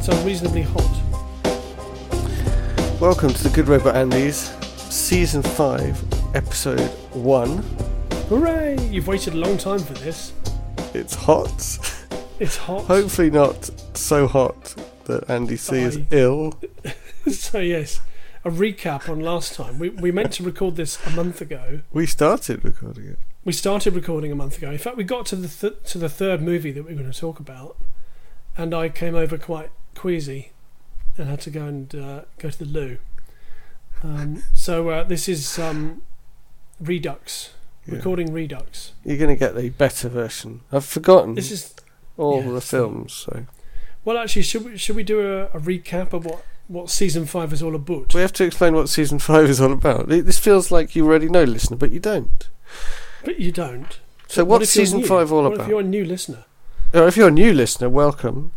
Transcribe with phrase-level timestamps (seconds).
[0.00, 0.96] It's unreasonably hot.
[2.98, 4.48] Welcome to the Good Robot Andys,
[4.90, 6.80] Season 5, Episode
[7.12, 7.58] 1.
[8.30, 8.78] Hooray!
[8.86, 10.32] You've waited a long time for this.
[10.94, 11.50] It's hot.
[12.38, 12.84] It's hot.
[12.86, 16.06] Hopefully, not so hot that Andy C is Bye.
[16.12, 16.58] ill.
[17.30, 18.00] so yes,
[18.42, 19.78] a recap on last time.
[19.78, 21.82] We we meant to record this a month ago.
[21.92, 23.18] We started recording it.
[23.44, 24.70] We started recording a month ago.
[24.70, 27.12] In fact, we got to the th- to the third movie that we were going
[27.12, 27.76] to talk about,
[28.56, 30.52] and I came over quite queasy,
[31.18, 32.98] and had to go and uh, go to the loo.
[34.02, 36.02] Um, so uh, this is um,
[36.80, 37.50] Redux
[37.86, 37.96] Yeah.
[37.96, 38.92] recording Redux.
[39.04, 40.60] You're going to get the better version.
[40.72, 41.74] I've forgotten This is
[42.16, 43.46] all yeah, the films, so
[44.04, 44.16] well.
[44.18, 47.62] Actually, should we should we do a, a recap of what what season five is
[47.62, 48.14] all about?
[48.14, 50.08] we have to explain what Season 5 is all about.
[50.08, 52.48] This feels like you already know, listener, but you don't.
[53.24, 53.98] But you don't.
[54.28, 55.64] So, What what's you're Season 5 all what about?
[55.64, 56.44] if you're a new listener?
[56.94, 58.52] Or if you're a new listener, welcome.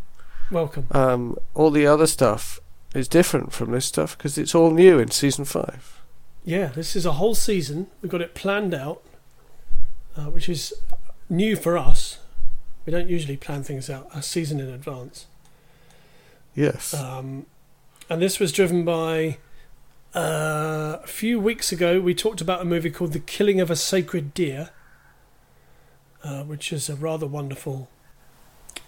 [0.53, 0.85] Welcome.
[0.91, 2.59] Um, all the other stuff
[2.93, 5.99] is different from this stuff because it's all new in Season 5.
[6.45, 7.87] Yeah, this is a whole season.
[8.01, 9.01] We've got it planned out,
[10.15, 10.71] uh, which is
[11.27, 12.19] new for us.
[12.85, 15.25] We don't usually plan things out a season in advance.
[16.53, 16.93] Yes.
[16.93, 17.47] Um,
[18.07, 19.37] and this was driven by.
[20.13, 23.75] Uh, a few weeks ago, we talked about a movie called The Killing of a
[23.75, 24.69] Sacred Deer,
[26.23, 27.89] uh, which is a rather wonderful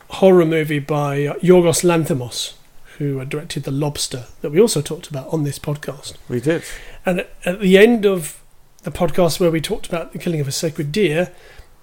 [0.09, 2.53] horror movie by Yorgos Lanthimos,
[2.97, 6.13] who directed The Lobster, that we also talked about on this podcast.
[6.29, 6.63] we did.
[7.05, 8.39] And at- at the end of
[8.83, 11.31] the podcast where we talked about the killing of a sacred deer,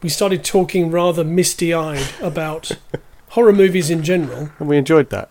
[0.02, 2.72] we started talking rather misty eyed about
[3.30, 4.50] horror movies in general.
[4.58, 5.30] And we enjoyed that.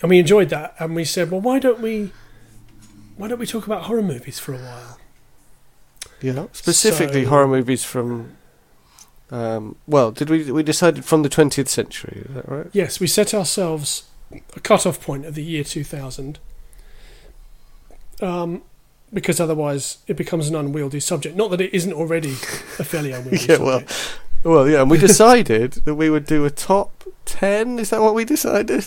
[0.00, 0.74] And we enjoyed that.
[0.78, 2.12] And we said, well, why don't we.
[3.16, 4.98] Why don't we talk about horror movies for a while?
[6.20, 6.46] Yeah.
[6.52, 8.36] Specifically, So- horror movies from.
[9.32, 12.22] Um, well, did we we decided from the 20th century?
[12.28, 12.66] Is that right?
[12.72, 14.04] Yes, we set ourselves
[14.54, 16.38] a cut-off point of the year 2000,
[18.20, 18.62] um,
[19.12, 21.36] because otherwise it becomes an unwieldy subject.
[21.36, 24.18] Not that it isn't already a fairly unwieldy Yeah, well, subject.
[24.44, 27.78] Well, yeah, and we decided that we would do a top 10.
[27.78, 28.86] Is that what we decided?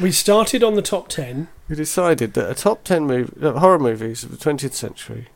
[0.00, 1.48] we started on the top 10.
[1.68, 5.26] We decided that a top 10 mov- uh, horror movies of the 20th century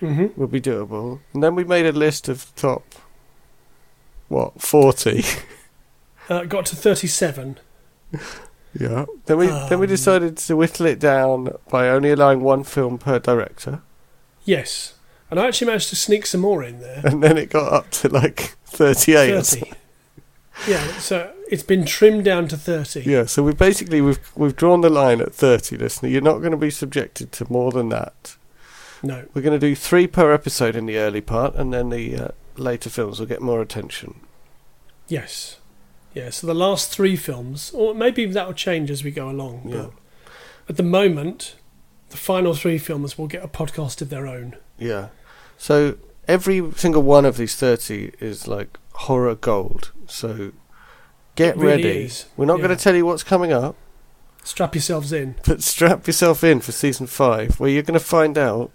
[0.00, 1.20] hmm would be doable.
[1.34, 2.84] And then we made a list of top,
[4.32, 5.24] what, 40?
[6.28, 7.58] Uh, got to 37.
[8.78, 9.04] yeah.
[9.26, 12.96] Then we, then we Um, decided to whittle it down by only allowing one film
[12.96, 13.82] per director.
[14.44, 14.94] Yes.
[15.30, 17.02] And I actually managed to sneak some more in there.
[17.04, 19.72] And then it got up to like 38 30.
[20.68, 23.00] Yeah, so it's been trimmed down to 30.
[23.02, 26.08] Yeah, so we basically we've we've drawn the line at thirty, listener.
[26.08, 28.36] You're not going to be subjected to more than that.
[29.02, 29.24] No.
[29.34, 32.28] We're going to do three per episode in the early part, and then the uh,
[32.56, 34.20] later films will get more attention.
[35.08, 35.58] Yes.
[36.14, 39.62] Yeah, so the last three films, or maybe that will change as we go along.
[39.66, 39.86] Yeah,
[40.66, 41.56] But at the moment,
[42.10, 44.56] the final three films will get a podcast of their own.
[44.78, 45.08] yeah.
[45.56, 45.96] So
[46.26, 49.92] every single one of these thirty is like horror gold.
[50.06, 50.52] So
[51.36, 52.02] get really ready.
[52.04, 52.66] is, We're not yeah.
[52.66, 53.76] going to tell you what's coming up,
[54.44, 55.36] Strap yourselves in.
[55.46, 58.72] but strap yourself in for season five, where you're going to find out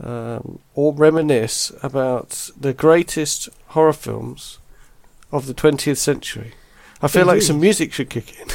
[0.00, 4.58] um, or reminisce about the greatest horror films
[5.32, 6.52] of the 20th century.
[7.00, 8.46] I feel like some music should kick in.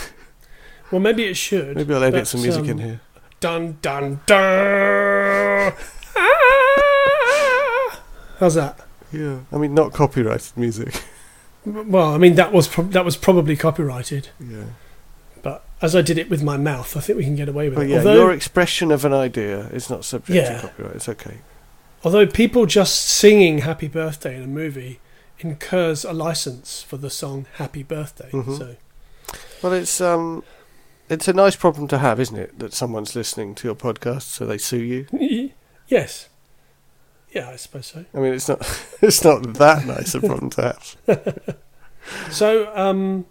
[0.91, 1.75] Well, maybe it should.
[1.75, 3.01] Maybe I'll edit some music in um, here.
[3.41, 5.73] Dun dun dun.
[6.16, 8.01] Ah!
[8.39, 8.79] How's that?
[9.11, 11.03] Yeah, I mean not copyrighted music.
[11.66, 14.63] Well, I mean that was pro- that was probably copyrighted, yeah.
[15.43, 17.75] but as I did it with my mouth, I think we can get away with
[17.75, 17.89] But it.
[17.89, 20.61] yeah, although, your expression of an idea is not subject Yeah.
[20.61, 20.95] to copyright.
[20.95, 21.39] It's okay.
[22.05, 24.99] although people just singing "Happy Birthday" in a movie
[25.39, 28.57] incurs a license for the song "Happy Birthday." Mhm.
[28.57, 28.75] So
[29.61, 30.43] Well, it's um,
[31.09, 32.59] it's a nice problem to have, isn't it?
[32.59, 34.78] That someone's listening to your podcast, so they sue
[35.11, 35.51] you.
[35.87, 36.28] yes,
[37.31, 38.05] yeah, I suppose so.
[38.13, 38.59] I mean, it's not
[39.01, 41.57] it's not that nice a problem to have.
[42.31, 43.25] So um,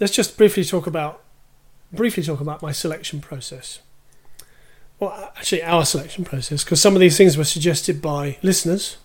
[0.00, 1.22] let's just briefly talk about
[1.92, 3.78] briefly talk about my selection process.
[4.98, 8.96] Well, actually, our selection process, because some of these things were suggested by listeners.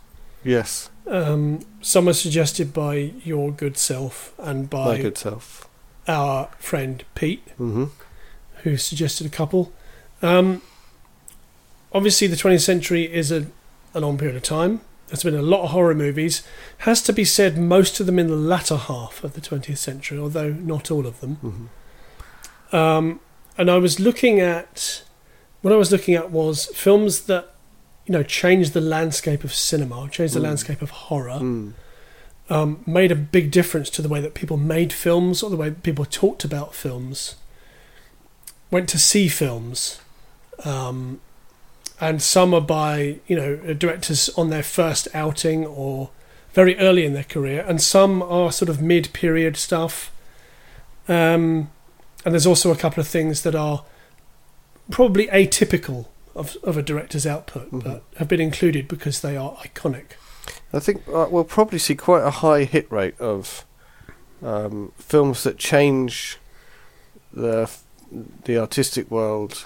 [0.45, 5.67] Yes, Um, some are suggested by your good self and my by good self.
[6.07, 7.85] our friend Pete, hmm
[8.63, 9.71] who suggested a couple.
[10.23, 10.61] Um,
[11.93, 13.47] obviously, the 20th century is a,
[13.93, 14.81] a long period of time.
[15.07, 16.41] There's been a lot of horror movies.
[16.79, 20.17] Has to be said, most of them in the latter half of the 20th century,
[20.17, 21.35] although not all of them.
[21.35, 23.19] hmm Um,
[23.57, 25.03] and I was looking at
[25.61, 27.53] what I was looking at was films that
[28.05, 30.43] you know changed the landscape of cinema, changed the Mm.
[30.43, 31.39] landscape of horror.
[31.41, 31.73] Mm.
[32.47, 35.71] um, made a big difference to the way that people made films or the way
[35.71, 37.33] people talked about films.
[38.69, 39.99] Went to see films,
[40.63, 41.19] um,
[41.99, 46.11] and some are by you know directors on their first outing or
[46.53, 50.11] very early in their career, and some are sort of mid-period stuff.
[51.07, 51.69] Um,
[52.23, 53.83] and there's also a couple of things that are
[54.91, 56.05] probably atypical
[56.35, 57.83] of, of a director's output, Mhm.
[57.83, 60.11] but have been included because they are iconic.
[60.73, 63.65] I think uh, we'll probably see quite a high hit rate of
[64.43, 66.37] um, films that change
[67.33, 67.69] the
[68.45, 69.65] the artistic world,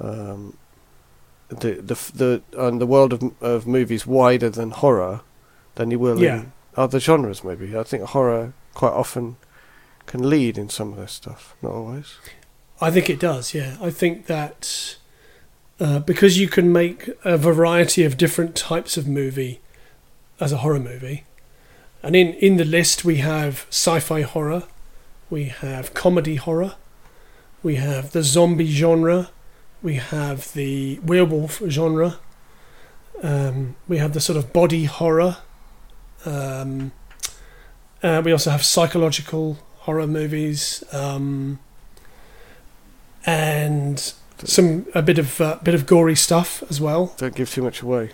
[0.00, 0.56] um,
[1.48, 5.20] the the the and the world of of movies wider than horror
[5.76, 6.36] than you will Yeah.
[6.36, 7.44] in other genres.
[7.44, 9.36] Maybe I think horror quite often
[10.06, 12.14] can lead in some of this stuff, not always.
[12.80, 13.76] I think it does, yeah.
[13.80, 14.96] I think that
[15.78, 19.60] uh, because you can make a variety of different types of movie
[20.40, 21.24] as a horror movie,
[22.02, 24.64] and in, in the list we have sci fi horror,
[25.30, 26.76] we have comedy horror,
[27.62, 29.30] we have the zombie genre,
[29.82, 32.18] we have the werewolf genre,
[33.22, 35.38] um, we have the sort of body horror,
[36.24, 36.92] um,
[38.02, 40.84] uh, we also have psychological horror movies.
[40.92, 41.58] Um,
[43.26, 44.12] and
[44.44, 47.14] some a bit of uh, bit of gory stuff as well.
[47.16, 48.10] Don't give too much away.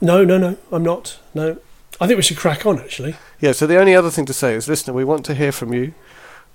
[0.00, 1.18] No, no, no, I'm not.
[1.34, 1.58] No,
[2.00, 2.78] I think we should crack on.
[2.78, 5.52] Actually, Yeah, so the only other thing to say is, listener, we want to hear
[5.52, 5.94] from you.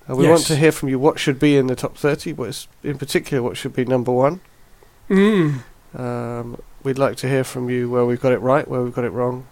[0.10, 2.50] Uh, we want to hear from you what should be in the top 30, what
[2.50, 4.42] is, in particular, what should be number one.
[5.10, 5.62] mm.
[5.96, 9.04] Um, we'd like to hear from you where we've got it right, where we've got
[9.06, 9.48] it wrong.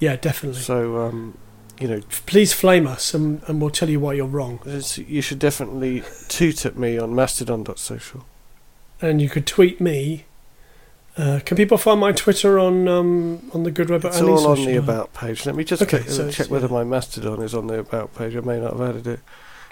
[0.00, 0.60] yeah, definitely.
[0.60, 1.38] So, um,
[1.82, 4.60] you know, Please flame us, and, and we'll tell you why you're wrong.
[4.64, 8.24] it's- you should definitely toot at me on mastodon.social.
[9.00, 10.24] And you could tweet me.
[11.18, 14.12] Uh, can people find my Twitter on um, on the Good Robot?
[14.12, 15.44] It's all on the About page.
[15.44, 16.72] Let me just Okay, click- so check whether yeah.
[16.72, 18.34] my Mastodon is on the About page.
[18.36, 19.20] I may not have added it.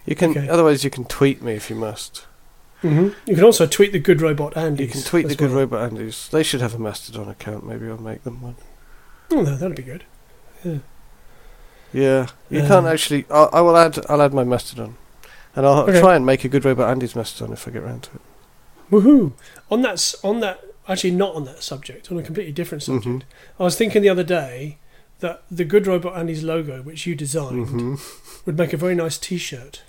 [0.04, 0.48] You can, Okay.
[0.48, 2.26] otherwise, you can tweet me if you must.
[2.82, 3.14] Mhm.
[3.26, 4.84] You can also tweet the Good Robot Andy.
[4.84, 6.28] You can tweet the Good Robot Andys.
[6.30, 7.64] They should have a Mastodon account.
[7.66, 8.56] Maybe I'll make them one.
[9.30, 10.04] Oh, no, that'd be good.
[10.64, 10.78] Yeah,
[11.92, 12.26] you
[12.60, 13.26] Um, can't actually.
[13.30, 13.98] I, I will add.
[14.08, 14.96] I'll add my Mastodon,
[15.56, 16.00] and I'll Okay.
[16.00, 18.20] try and make a good robot Andy's Mastodon if I get round to it.
[18.90, 19.32] Woohoo!
[19.70, 23.06] On that, on that, actually not on that subject, on a completely different subject.
[23.06, 23.22] Mhm.
[23.58, 24.78] I was thinking the other day
[25.20, 27.94] that the Good Robot Andy's logo, which you designed, hmm
[28.46, 29.82] would make a very nice T-shirt.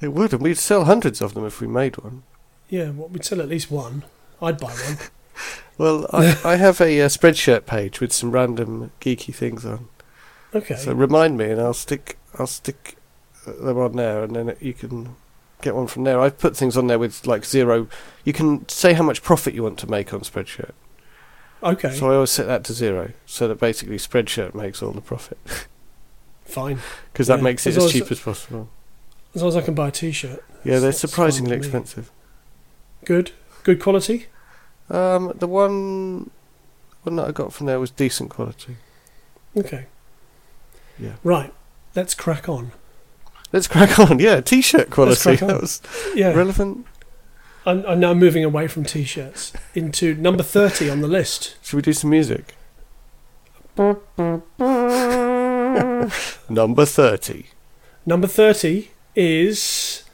[0.00, 2.22] It would, and we'd sell hundreds of them if we made one.
[2.70, 4.04] Yeah, well, we'd sell at least one.
[4.40, 4.98] I'd buy one.
[5.78, 9.88] Well, I, I have a uh, Spreadshirt page with some random geeky things on.
[10.54, 10.76] Okay.
[10.76, 12.18] So remind me, and I'll stick.
[12.38, 12.96] I'll stick
[13.46, 15.16] uh, them on there, and then you can
[15.62, 16.20] get one from there.
[16.20, 17.88] I've put things on there with like zero.
[18.24, 20.72] You can say how much profit you want to make on Spreadshirt.
[21.62, 21.92] okay.
[21.92, 25.38] So I always set that to zero, so that basically Spreadshirt makes all the profit
[26.44, 26.78] Fine.
[27.12, 28.68] because that Yeah, makes it as as cheap as possible.
[29.34, 30.42] As long as I can buy a T-shirt.
[30.64, 32.10] Yeah, they're surprisingly expensive.
[33.04, 33.30] Good.
[33.62, 34.26] Good quality.
[34.88, 36.30] Um, the one
[37.04, 38.76] one that I got from there was decent quality.
[39.56, 39.86] Okay.
[41.00, 41.12] Yeah.
[41.24, 41.52] Right.
[41.96, 42.72] Let's crack on.
[43.52, 44.18] Let's crack on.
[44.20, 45.36] Yeah, t-shirt quality.
[45.36, 45.80] That was
[46.14, 46.32] Yeah.
[46.32, 46.86] relevant.
[47.66, 51.56] I'm, I'm now moving away from T-shirts into number thirty on the list.
[51.62, 52.54] Should we do some music?
[56.48, 57.46] Number thirty.
[58.06, 60.04] Number thirty is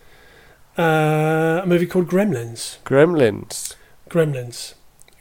[0.79, 2.79] uh, a movie called Gremlins.
[2.85, 3.75] Gremlins.
[4.11, 4.75] Gremlins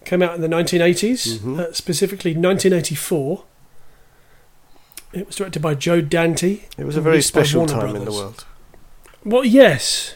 [0.04, 1.60] came out in the 1980s, Mhm.
[1.60, 3.44] uh, specifically 1984.
[5.14, 6.62] It was directed by Joe Dante.
[6.78, 8.46] It was a very special time in the world.
[9.24, 10.16] Well, yes,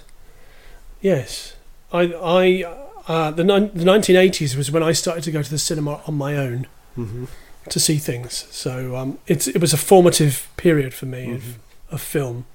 [1.02, 1.56] yes.
[1.92, 2.64] I, I,
[3.08, 6.16] uh, the, nin- the 1980s was when I started to go to the cinema on
[6.16, 7.26] my own hmm
[7.70, 8.48] to see things.
[8.50, 11.36] So um, it's it was a formative period for me Mhm.
[11.36, 11.60] of,
[11.92, 12.46] of film.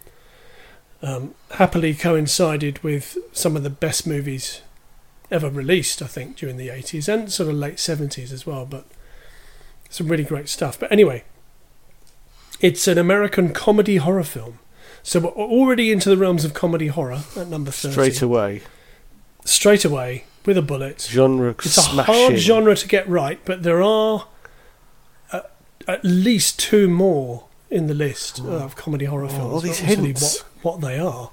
[1.03, 4.63] Um, happily coincided with some of the best movies
[5.31, 8.65] ever released, I think, during the 80s and sort of late 70s as well.
[8.67, 8.87] But
[9.89, 10.81] some really great stuff.
[10.81, 11.23] But anyway,
[12.65, 14.59] it's an American comedy horror film.
[15.03, 17.93] So we're already into the realms of comedy horror at number 30.
[17.93, 18.63] Straight away,
[19.45, 21.03] Straight away, with a bullet.
[21.03, 24.27] genre It's a hard genre to get right, but there are
[25.31, 25.41] uh,
[25.87, 29.53] at least two more in the list of comedy horror Oh, films.
[29.53, 30.41] all these hints.
[30.63, 31.31] What, what they are,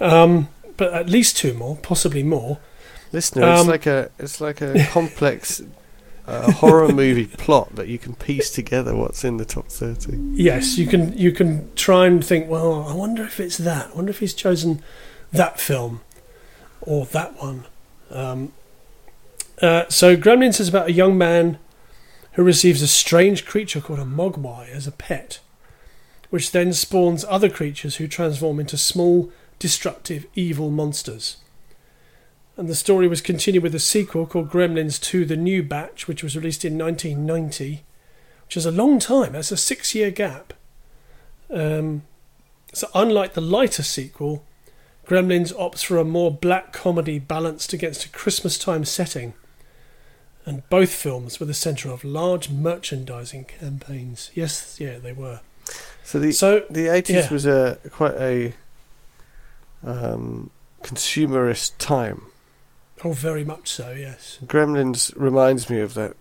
[0.00, 0.48] um,
[0.78, 2.58] but at least two more, possibly more.
[3.12, 5.60] Listener, it's Um, like a it's like a complex
[6.26, 8.94] uh, horror movie plot that you can piece together.
[8.94, 10.16] What's in the top thirty?
[10.32, 12.48] Yes, you can you can try and think.
[12.48, 13.90] Well, I wonder if it's that.
[13.90, 14.82] I wonder if he's chosen
[15.32, 16.00] that film
[16.80, 17.66] or that one.
[18.10, 18.52] Um,
[19.60, 21.58] uh, so, Gremlins is about a young man
[22.32, 25.40] who receives a strange creature called a mogwai as a pet,
[26.30, 31.36] which then spawns other creatures who transform into small, destructive, evil monsters.
[32.56, 36.22] And the story was continued with a sequel called Gremlins 2 The New Batch, which
[36.22, 37.82] was released in 1990,
[38.46, 39.32] which is a long time.
[39.32, 40.52] That's a six year gap.
[41.50, 42.02] Um,
[42.74, 44.44] so, unlike the lighter sequel,
[45.06, 49.34] Gremlins opts for a more black comedy balanced against a Christmas time setting.
[50.44, 54.30] And both films were the centre of large merchandising campaigns.
[54.34, 55.40] Yes, yeah, they were.
[56.02, 57.32] So the So, the eighties yeah.
[57.32, 58.54] was a quite a
[59.84, 60.50] um,
[60.82, 62.22] consumerist time.
[63.04, 64.38] Oh, very much so, yes.
[64.44, 66.16] Gremlins reminds me of that.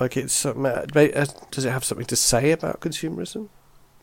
[0.00, 0.86] Like it's uh,
[1.50, 3.48] Does it have something to say about consumerism?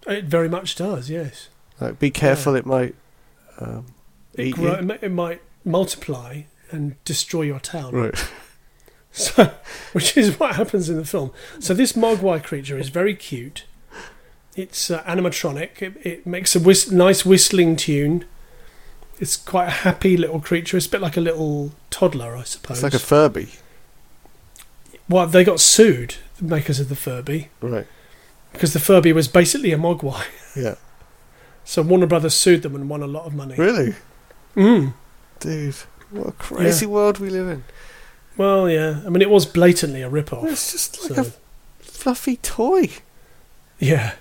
[0.07, 1.49] It very much does, yes.
[1.79, 2.95] Like, be careful, it might
[3.59, 3.85] um,
[4.33, 4.67] It, eat you.
[4.69, 7.93] it it might multiply and destroy your town.
[7.93, 8.29] Right.
[9.17, 9.49] So,
[9.93, 11.31] which is what happens in the film.
[11.59, 13.63] So this Mogwai creature is very cute.
[14.57, 15.81] It's uh, animatronic.
[15.81, 18.25] It, it makes a whist- nice whistling tune.
[19.19, 20.77] It's quite a happy little creature.
[20.77, 22.77] It's a bit like a little toddler, I suppose.
[22.77, 23.50] It's like a Furby.
[25.07, 27.88] well, they got sued, the makers of the Furby, Right.
[28.51, 30.24] because the Furby was basically a Mogwai.
[30.55, 30.75] Yeah.
[31.67, 33.55] So Warner Brothers sued them and won a lot of money.
[33.57, 33.95] Really,
[34.55, 34.93] Mm.
[35.39, 35.74] dude.
[36.12, 37.63] What a crazy world we live in.
[38.38, 39.01] Well, yeah.
[39.03, 40.45] I mean, it was blatantly a rip-off.
[40.45, 42.89] It's just like So, a fluffy toy.
[43.79, 44.13] yeah.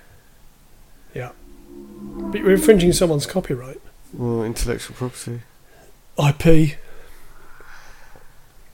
[1.15, 1.33] Yeah.
[1.69, 3.81] But you're infringing someone's copyright.
[4.17, 5.41] Well, intellectual property.
[6.19, 6.77] IP.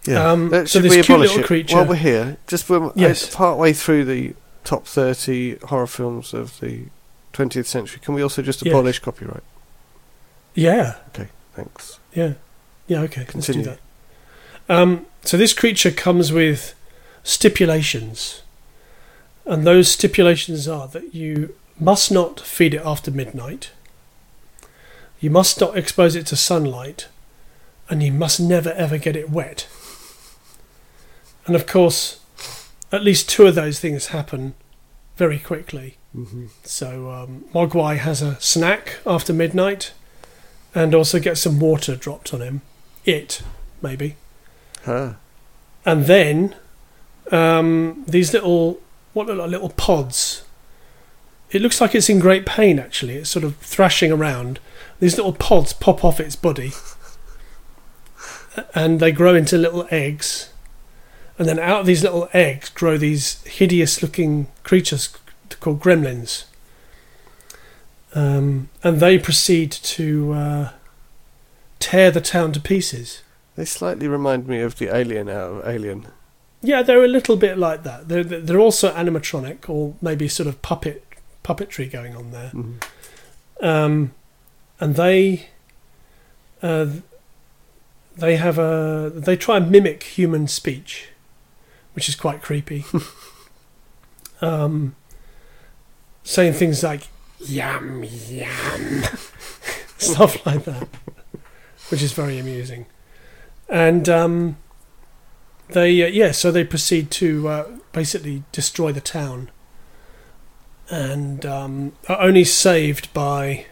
[0.05, 0.31] Yeah.
[0.31, 2.37] Um, Uh, so should this we cute abolish little it creature- while we're here?
[2.47, 3.23] Just when Yes.
[3.23, 3.35] yes.
[3.35, 6.85] part way through the top thirty horror films of the
[7.33, 8.73] twentieth century, can we also just Yes.
[8.73, 9.43] abolish copyright?
[10.55, 10.97] Yeah.
[11.09, 11.29] Okay.
[11.55, 11.99] Thanks.
[12.15, 12.35] Yeah.
[12.87, 13.25] Yeah, okay.
[13.25, 13.63] Continue.
[13.65, 13.81] Let's do
[14.69, 14.75] that.
[14.75, 16.75] Um, so this creature comes with
[17.23, 18.43] stipulations.
[19.47, 23.71] And those stipulations are that you must not feed it after midnight.
[25.21, 27.09] You must not expose it to sunlight.
[27.89, 29.67] And you must never ever get it wet.
[31.47, 32.21] And of course,
[32.93, 34.55] at least two of those things happen
[35.17, 35.97] very quickly.
[36.17, 36.47] Mm-hmm.
[36.63, 39.93] So um, Mogwai has a snack after midnight,
[40.75, 42.63] and also gets some water dropped on him.
[43.05, 43.43] It
[43.83, 44.17] maybe,
[44.85, 45.15] Huh.
[45.85, 46.55] and then
[47.33, 48.81] um, these little
[49.13, 50.45] what look like little pods.
[51.51, 52.79] It looks like it's in great pain.
[52.79, 54.61] Actually, it's sort of thrashing around.
[55.01, 56.73] These little pods pop off its body,
[58.75, 60.53] and they grow into little eggs.
[61.39, 65.17] And then out of these little eggs grow these hideous-looking creatures
[65.61, 66.45] called gremlins.
[68.15, 70.69] Um, and they proceed to uh,
[71.79, 73.23] tear the town to pieces.
[73.57, 76.09] They slightly remind me of the alien out of Alien.
[76.63, 78.09] Yeah, they're a little bit like that.
[78.09, 81.05] They're they're also animatronic, or maybe sort of puppet
[81.43, 82.51] puppetry going on there.
[82.55, 82.83] Mhm.
[83.63, 84.13] Um,
[84.81, 85.49] and they
[86.63, 86.87] uh,
[88.17, 91.11] they have a they try and mimic human speech,
[91.93, 92.85] which is quite creepy.
[94.41, 94.97] um,
[96.25, 97.09] saying things like
[97.39, 99.03] "yum yum,"
[99.99, 100.89] stuff like that,
[101.91, 102.87] which is very amusing.
[103.69, 104.57] And um,
[105.69, 109.51] they uh, yeah, so they proceed to uh, basically destroy the town,
[110.89, 113.67] and um, are only saved by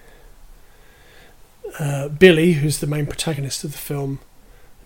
[1.79, 4.21] uh, Billy, who's the main protagonist of the film,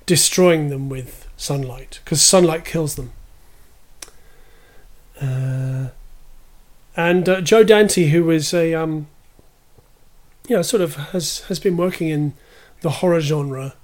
[0.07, 3.12] destroying them with sunlight because sunlight kills them.
[5.21, 5.89] Uh,
[6.97, 9.07] and uh, Joe Dante, who is a um,
[10.49, 12.35] you know, sort of has has been working in
[12.81, 13.75] the horror genre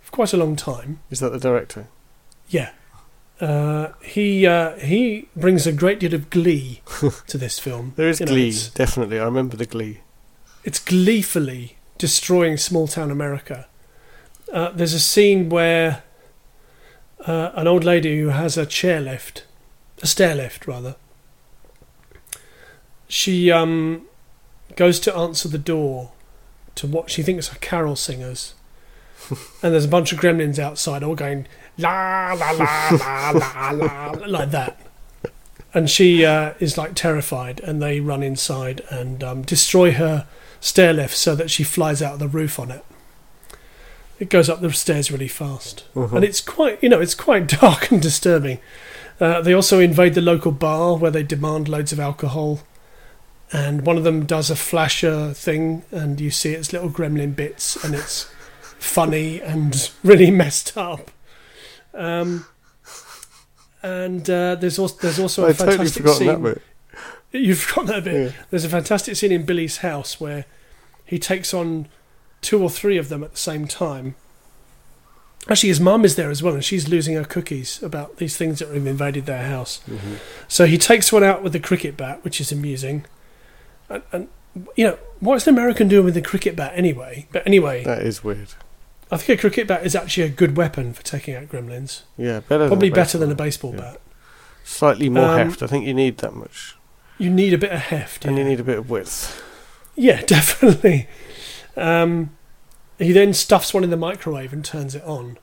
[0.00, 1.00] for quite a long time.
[1.10, 1.86] Is that the director?
[2.48, 2.70] Yeah.
[3.40, 6.80] Uh, he uh, he brings a great deal of glee
[7.26, 7.92] to this film.
[7.96, 9.18] There is You know, Glee, definitely.
[9.18, 10.00] I remember the Glee.
[10.64, 13.66] it's gleefully destroying small town America.
[14.52, 16.02] Uh, there's a scene where
[17.26, 19.44] uh, an old lady who has a chair lift,
[20.02, 20.96] a stair lift rather,
[23.08, 24.06] she um,
[24.76, 26.12] goes to answer the door
[26.74, 28.54] to what she thinks are carol singers.
[29.62, 31.46] and there's a bunch of gremlins outside all going
[31.78, 34.78] la la la la la la like that.
[35.72, 40.26] And she uh, is like terrified, and they run inside and um, destroy her
[40.64, 42.84] stair lift so that she flies out of the roof on it.
[44.18, 46.16] It goes up the stairs really fast, Uh-huh.
[46.16, 48.58] and it's quite you know it's quite dark and disturbing.
[49.20, 52.60] Uh, they also invade the local bar where they demand loads of alcohol,
[53.52, 57.76] and one of them does a flasher thing, and you see its little gremlin bits,
[57.84, 58.24] and it's
[58.78, 61.10] funny and really messed up.
[61.92, 62.46] Um,
[63.82, 66.60] and uh, there's also there's also a totally fantastic forgotten scene.
[67.46, 68.14] You've forgotten that bit.
[68.34, 68.42] Yeah.
[68.50, 70.44] There's a fantastic scene in Billy's house where
[71.04, 71.88] he takes on
[72.40, 74.14] two or three of them at the same time.
[75.48, 78.60] Actually, his mum is there as well, and she's losing her cookies about these things
[78.60, 79.80] that have invaded their house.
[79.90, 80.18] Mhm.
[80.48, 83.04] So he takes one out with the cricket bat, which is amusing.
[83.90, 84.28] And, and
[84.76, 87.26] you know, what's an American doing with the cricket bat anyway?
[87.32, 88.54] But anyway, That is weird.
[89.10, 92.02] I think a cricket bat is actually a good weapon for taking out gremlins.
[92.16, 92.68] Yeah, better.
[92.68, 93.74] Probably than better than a baseball.
[93.74, 93.80] Yeah.
[93.80, 94.00] bat.
[94.64, 95.62] Slightly more Um, heft.
[95.62, 96.74] I think you need that much,
[97.18, 98.24] You need a bit of heft.
[98.24, 99.42] and you need a bit of width.
[99.94, 101.08] Yeah, definitely.
[101.76, 102.30] Um,
[102.98, 105.38] he then stuffs one in the microwave and turns it on,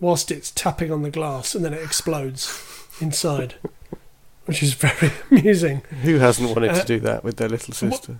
[0.00, 3.54] whilst it's tapping on the glass, and then it explodes inside,
[4.46, 5.82] which is very amusing.
[6.02, 8.18] Who hasn't wanted Uh, to do that with their little sister?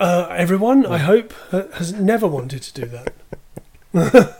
[0.00, 2.86] Uh, everyone, I hope, has never wanted to do
[3.94, 4.36] that.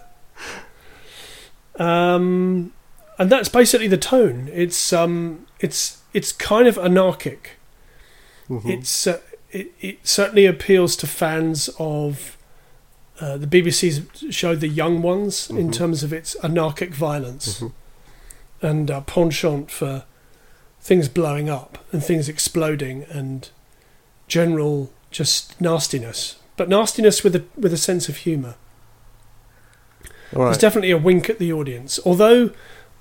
[1.77, 2.73] um,
[3.19, 4.49] and that's basically the tone.
[4.53, 7.53] It's um, it's it's kind of anarchic.
[8.49, 8.69] Mhm.
[8.69, 9.21] It's uh,
[9.53, 12.37] it, it certainly appeals to fans of
[13.21, 15.73] uh, the BBC's show The Young Ones in Mhm.
[15.75, 17.73] terms of its anarchic violence Mhm.
[18.63, 20.05] and uh, penchant for
[20.81, 23.51] things blowing up and things exploding and
[24.29, 28.55] general just nastiness, but nastiness with a with a sense of humour.
[30.35, 32.51] All There's definitely a wink at the audience, although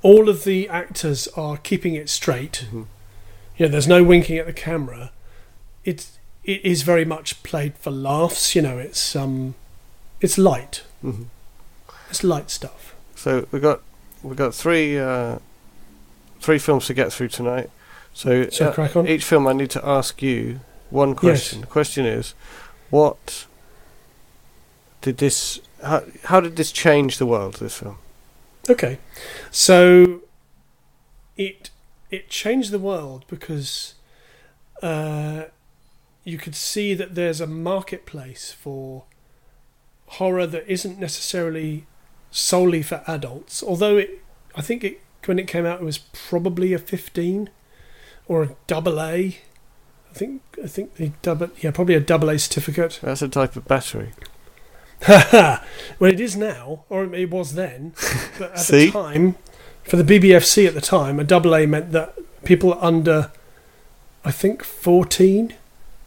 [0.02, 2.88] all of the actors are keeping it straight Mhm.
[3.60, 5.12] You know, there's no winking at the camera.
[5.84, 8.56] It's it is very much played for laughs.
[8.56, 9.54] You know, it's um,
[10.22, 10.84] it's light.
[11.04, 11.26] Mhm.
[12.10, 12.96] It's light stuff.
[13.16, 13.82] So we got
[14.24, 15.40] we got three uh,
[16.40, 17.70] three films to get through tonight.
[18.14, 19.08] So, uh, crack on.
[19.08, 21.62] each film, I need to ask you one question.
[21.62, 22.34] The question is,
[22.90, 23.46] what
[25.02, 25.60] did this?
[25.84, 27.56] How, how did this change the world?
[27.56, 27.98] This film.
[28.70, 29.00] Okay,
[29.52, 30.22] so
[31.38, 31.70] it
[32.12, 33.96] it changed the world because
[34.82, 35.44] uh,
[36.24, 39.04] you could see that there's a marketplace for
[40.08, 41.86] horror that isn't necessarily
[42.32, 43.64] solely for adults.
[43.64, 44.22] Although it,
[44.56, 47.50] I think it when it came out, it was probably a 15
[48.28, 49.38] or a double A.
[50.10, 53.00] I think I think the double yeah probably a double A certificate.
[53.04, 54.14] That's a type of battery.
[55.08, 55.62] well,
[56.02, 57.94] it is now, or it was then.
[58.38, 58.88] But at See?
[58.88, 59.36] the time,
[59.90, 63.32] for the BBFC at the time, a double A meant that people under,
[64.24, 65.54] I think, 14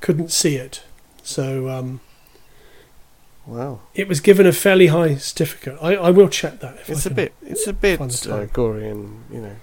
[0.01, 0.83] couldn't see it.
[1.23, 2.01] So um,
[3.47, 5.77] Wow, it was given a fairly high certificate.
[5.83, 6.77] I, I will check that.
[6.77, 7.33] If it's I a bit.
[7.43, 9.57] It's a bit find the uh, gory and you know,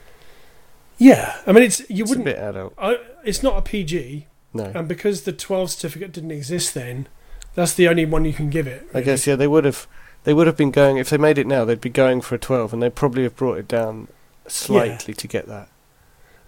[0.97, 2.25] Yeah, I mean, it's you it's wouldn't.
[2.25, 2.73] bit adult.
[2.77, 7.07] I, it's not a PG, No, and because the 12 certificate didn't exist then,
[7.55, 8.85] that's the only one you can give it.
[8.93, 9.87] I guess yeah, they would have.
[10.25, 11.65] They would have been going if they made it now.
[11.65, 14.07] They'd be going for a twelve, and they'd probably have brought it down
[14.47, 15.69] slightly to get that.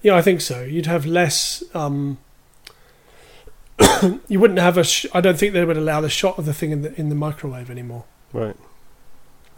[0.01, 0.63] Yeah, I think so.
[0.63, 1.63] You'd have less.
[1.73, 2.17] Um,
[4.27, 4.83] you wouldn't have a.
[4.83, 7.09] Sh- I don't think they would allow the shot of the thing in the in
[7.09, 8.55] the microwave anymore, Right.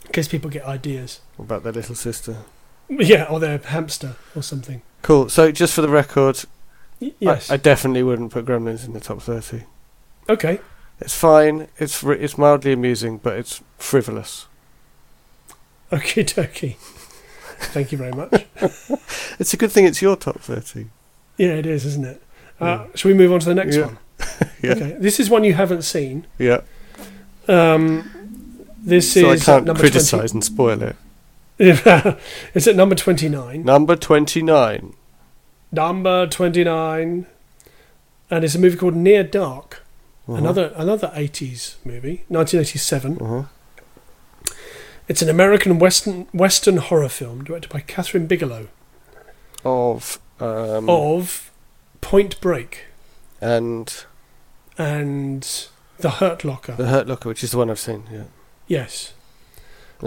[0.06, 1.20] in case people get ideas.
[1.38, 2.38] What about their little sister?
[2.90, 4.82] Yeah, or their hamster or something.
[5.04, 5.30] Cool.
[5.30, 6.44] So just for the record,
[7.00, 7.50] Y- yes.
[7.50, 9.64] I, I definitely wouldn't put Gremlins in the top thirty.
[10.30, 10.60] okay.
[11.00, 11.68] It's fine.
[11.78, 14.48] It's it's mildly amusing, but it's frivolous.
[15.92, 16.24] Okay.
[16.24, 16.76] Dokie.
[17.74, 18.46] Thank you very much.
[19.40, 20.88] It's a good thing it's your top thirty.
[21.38, 22.22] Yeah, it is, isn't it?
[22.60, 23.86] Uh, Shall we move on to the next Yeah.
[23.86, 23.98] one?
[24.62, 24.72] Yeah.
[24.72, 24.96] Okay.
[25.00, 26.26] This is one you haven't seen.
[26.38, 26.62] Yeah.
[27.48, 28.10] Um,
[28.78, 30.96] this So I is at can't criticise and spoil it.
[31.60, 33.64] it's at number twenty-nine.
[33.64, 34.94] Number twenty-nine.
[35.72, 37.26] Number twenty-nine,
[38.30, 39.83] and it's a movie called Near Dark.
[40.28, 40.38] Uh-huh.
[40.38, 43.18] Another another eighties movie, nineteen eighty-seven.
[43.22, 43.44] Uh-huh.
[45.08, 48.68] It's an American western western horror film directed by Kathryn Bigelow
[49.66, 51.52] Of um, of
[52.00, 52.86] Point Break
[53.42, 54.06] and
[54.78, 56.74] and The Hurt Locker.
[56.74, 58.06] the Hurt Locker, which is the one I've seen.
[58.12, 58.24] Yeah.
[58.68, 59.14] yes,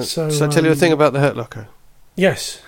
[0.01, 1.69] So, So, I tell you a um, thing about the Hurt Locker.
[2.17, 2.63] yes.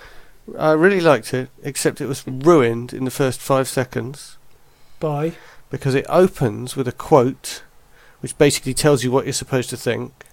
[0.57, 4.37] I really liked it, except it was ruined in the first five seconds
[4.99, 5.33] By
[5.69, 7.63] because it opens with a quote,
[8.21, 10.25] which basically tells you what you're supposed to think.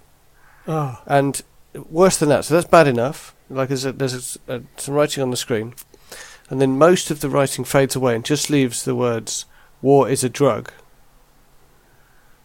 [0.67, 1.41] ah And
[1.89, 3.35] worse than that, so that's bad enough.
[3.49, 5.73] Like there's, a, there's a, a, some writing on the screen,
[6.49, 9.45] and then most of the writing fades away and just leaves the words
[9.81, 10.71] "war is a drug."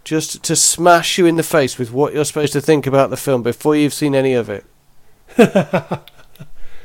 [0.04, 3.16] Just to smash you in the face with what you're supposed to think about the
[3.16, 4.64] film before you've seen any of it.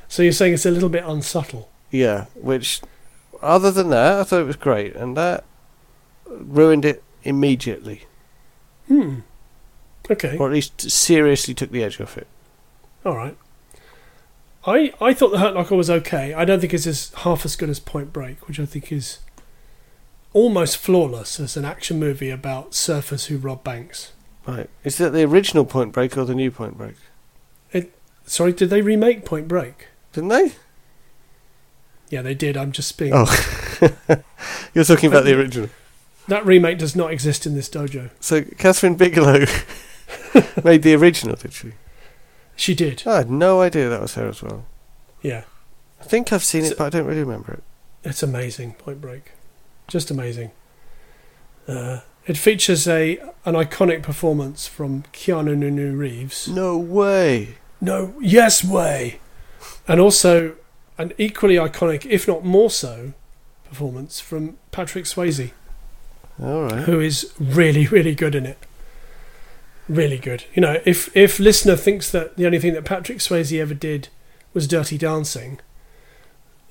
[0.08, 1.70] so you're saying it's a little bit unsubtle.
[1.90, 2.82] Yeah, which,
[3.42, 5.44] other than that, I thought it was great, and that
[6.30, 8.04] ruined it immediately,
[8.88, 9.20] Hmm.
[10.10, 10.38] Okay.
[10.38, 12.28] or at least seriously took the edge off it.
[13.06, 13.38] All right.
[14.66, 16.34] I, I thought The Hurt Locker was okay.
[16.34, 19.20] I don't think it's as half as good as Point Break, which I think is
[20.34, 24.12] almost flawless as an action movie about surfers who rob banks.
[24.46, 24.70] Right.
[24.84, 26.96] Is that the original Point Break or the new Point Break?
[27.72, 27.94] It,
[28.26, 29.88] Sorry, did they remake Point Break?
[30.14, 30.54] Didn't they?
[32.10, 32.56] Yeah, they did.
[32.58, 33.12] I'm just being.
[33.14, 33.26] Oh.
[34.74, 35.70] You're talking about the original.
[36.28, 38.10] That remake does not exist in this dojo.
[38.20, 39.46] So Kathryn Bigelow
[40.64, 41.74] made the original, did she?
[42.56, 43.04] She did.
[43.06, 44.66] I had no idea that was her as well.
[45.22, 45.44] Yeah.
[46.02, 47.64] I think I've seen So- it, but I don't really remember it.
[48.04, 49.32] It's amazing, Point Break.
[49.88, 50.52] Just amazing.
[51.68, 56.48] Uh, it features a an iconic performance from Keanu Nunu Reeves.
[56.48, 57.56] No way.
[57.82, 59.20] No, yes way.
[59.88, 60.56] And also
[60.98, 63.14] an equally iconic, if not more so,
[63.70, 65.52] performance from Patrick Swayze,
[66.42, 66.84] All right.
[66.84, 68.60] who is really, really good in it.
[69.90, 70.44] Really good.
[70.54, 74.10] You know, if if listener thinks that the only thing that Patrick Swayze ever did
[74.54, 75.60] was Dirty Dancing,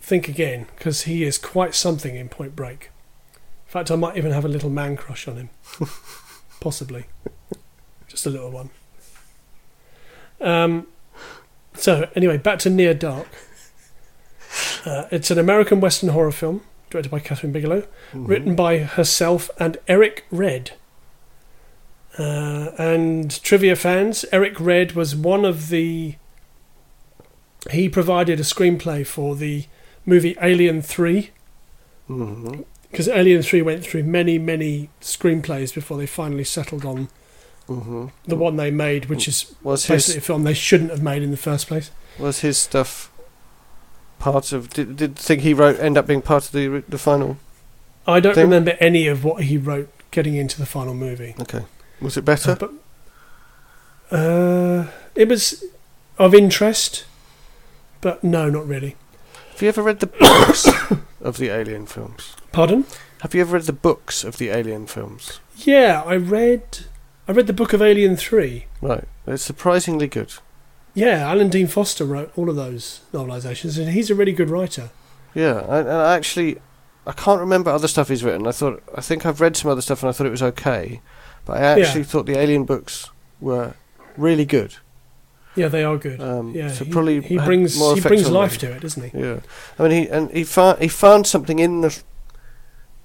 [0.00, 2.90] think again because he is quite something in Point Break.
[3.66, 5.50] In fact, I might even have a little man crush on him,
[6.61, 7.07] possibly,
[8.07, 8.70] just a little one.
[10.40, 10.87] Um.
[11.74, 13.29] So anyway, back to Near Dark.
[14.85, 18.29] Uh, it's an American Western horror film directed by Kathryn Bigelow Mhm.
[18.29, 20.72] written by herself and Eric Red.
[22.18, 26.14] Uh, and trivia fans, Eric Red was one of the.
[27.70, 29.64] He provided a screenplay for the
[30.07, 31.31] movie Alien 3,
[32.09, 32.64] Mhm.
[32.90, 37.09] because Alien 3 went through many, many screenplays before they finally settled on
[37.68, 38.12] Mhm.
[38.27, 41.22] the one they made, which is Was basically his a film they shouldn't have made
[41.22, 41.90] in the first place.
[42.18, 43.11] was his stuff
[44.18, 44.70] part of?
[44.70, 47.38] Did did the thing he wrote end up being part of the the final?
[48.07, 51.35] I don't Thing- remember any of what he wrote getting into the final movie.
[51.40, 51.64] Okay.
[52.00, 52.55] Was it better?
[52.57, 52.70] But
[54.11, 55.64] uh, it was
[56.18, 57.05] of interest,
[58.00, 58.96] but no, not really.
[59.52, 60.68] Have you ever read the books
[61.20, 62.37] of the Alien films?
[62.52, 62.85] Pardon?
[63.20, 65.40] Have you ever read the books of the Alien films?
[65.57, 66.62] Yeah, I read.
[67.26, 68.66] I read the book of Alien Three.
[68.81, 69.05] Right.
[69.26, 70.35] It's surprisingly good.
[70.96, 74.88] Yeah, Alan Dean Foster wrote all of those novelizations, and he's a really good writer.
[75.35, 76.56] Yeah, I, and I actually,
[77.06, 78.46] I can't remember other stuff he's written.
[78.46, 81.02] I thought, I think I've read some other stuff and I thought it was okay,
[81.44, 82.06] but I actually Yeah.
[82.06, 83.11] thought the Alien books
[83.42, 83.74] were
[84.16, 84.76] really good.
[85.54, 86.18] Yeah, they are good.
[86.22, 89.18] Um, yeah, so he, probably he brings he brings life to it, doesn't he?
[89.18, 89.40] Yeah,
[89.78, 91.98] I mean, he and he found he found something in the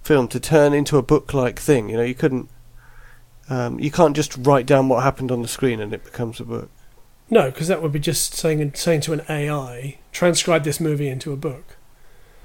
[0.04, 1.90] film to turn into a book-like thing.
[1.90, 2.50] You know, you couldn't,
[3.50, 6.46] um, you can't just write down what happened on the screen and it becomes a
[6.46, 6.70] book.
[7.34, 11.32] No, because that would be just saying saying to an AI, transcribe this movie into
[11.32, 11.78] a book.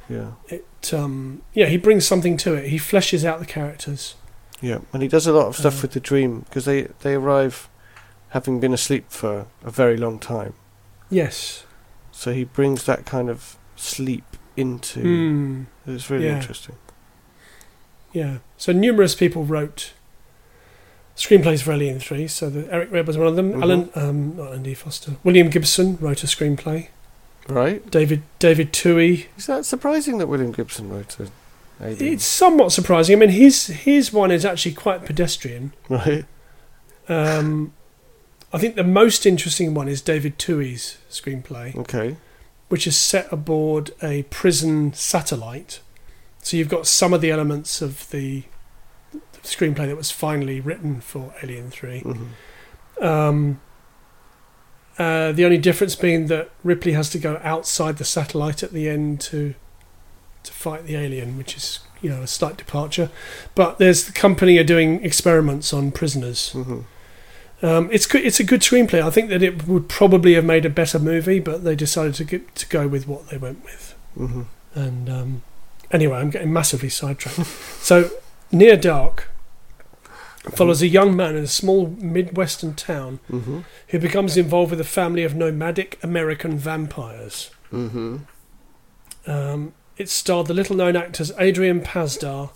[0.09, 2.69] Yeah, It, um, yeah, he brings something to it.
[2.69, 4.15] He fleshes out the characters.
[4.63, 7.15] yeah, and he does a lot of stuff Uh, with the dream because they they
[7.15, 7.69] arrive
[8.31, 10.55] having been asleep for a very long time.
[11.11, 11.65] Yes.
[12.13, 14.25] So he brings that kind of sleep
[14.57, 15.01] into.
[15.03, 15.63] Hmm.
[15.87, 16.37] It's really Yeah.
[16.37, 16.77] interesting.
[18.13, 18.39] Yeah.
[18.57, 19.93] So numerous people wrote
[21.17, 22.29] screenplays for Alien Three.
[22.29, 23.55] So the, Eric Red was one of them.
[23.55, 23.63] Mhm.
[23.63, 25.13] Alan, um, not Andy Foster.
[25.25, 26.89] William Gibson wrote a screenplay.
[27.49, 27.89] Right?
[27.91, 29.27] David David Twohy.
[29.39, 31.31] Is that surprising that William Gibson wrote it?
[31.79, 33.17] It's somewhat surprising.
[33.17, 35.73] I mean, his his one is actually quite pedestrian.
[35.89, 36.25] right.
[37.09, 37.73] Um,
[38.53, 42.17] I think the most interesting one is David Twohy's screenplay, Okay.
[42.69, 45.81] which is set aboard a prison satellite.
[46.43, 48.45] So you've got some of the elements of the
[49.47, 52.01] screenplay that was finally written for Alien Three.
[52.01, 52.25] hmm
[53.03, 53.61] Um,
[54.99, 58.89] uh, the only difference being that Ripley has to go outside the satellite at the
[58.89, 59.55] end to
[60.45, 63.11] to fight the alien, which is you know a slight departure.
[63.55, 66.53] But there's the company are doing experiments on prisoners.
[66.53, 66.81] hmm
[67.63, 68.25] Um, it's good.
[68.25, 69.03] It's a good screenplay.
[69.03, 72.25] I think that it would probably have made a better movie, but they decided to
[72.25, 73.95] get, to go with what they went with.
[74.15, 74.43] hmm
[74.75, 75.43] And um,
[75.91, 77.47] anyway, I'm getting massively sidetracked.
[77.83, 78.11] so,
[78.53, 79.29] Near Dark
[80.55, 84.85] follows a young man in a small midwestern town hmm who becomes involved with a
[84.85, 87.51] family of nomadic American vampires.
[87.71, 88.19] hmm
[89.27, 92.51] Um, it starred the little-known actors Adrian Pasdar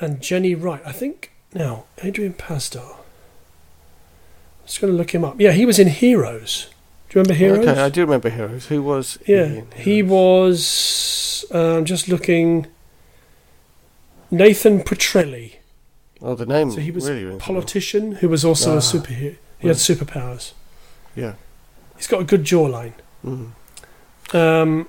[0.00, 0.82] and Jenny Wright.
[0.84, 2.96] I think now Adrian Pasdar.
[2.96, 5.40] I'm just going to look him up.
[5.40, 6.68] Yeah, he was in Heroes.
[7.08, 7.68] Do you remember Heroes?
[7.68, 8.66] Okay, I do remember Heroes.
[8.66, 9.18] Who was?
[9.26, 11.44] Yeah, in he was.
[11.54, 12.66] Uh, I'm just looking.
[14.30, 15.56] Nathan Petrelli,
[16.26, 16.70] Oh, the name.
[16.70, 18.78] So he was really a politician who was also Ah.
[18.78, 19.36] a superhero.
[19.58, 20.52] He had superpowers.
[21.14, 21.34] Yeah.
[21.96, 22.94] He's got a good jawline.
[23.24, 23.50] Mhm.
[24.34, 24.88] Um,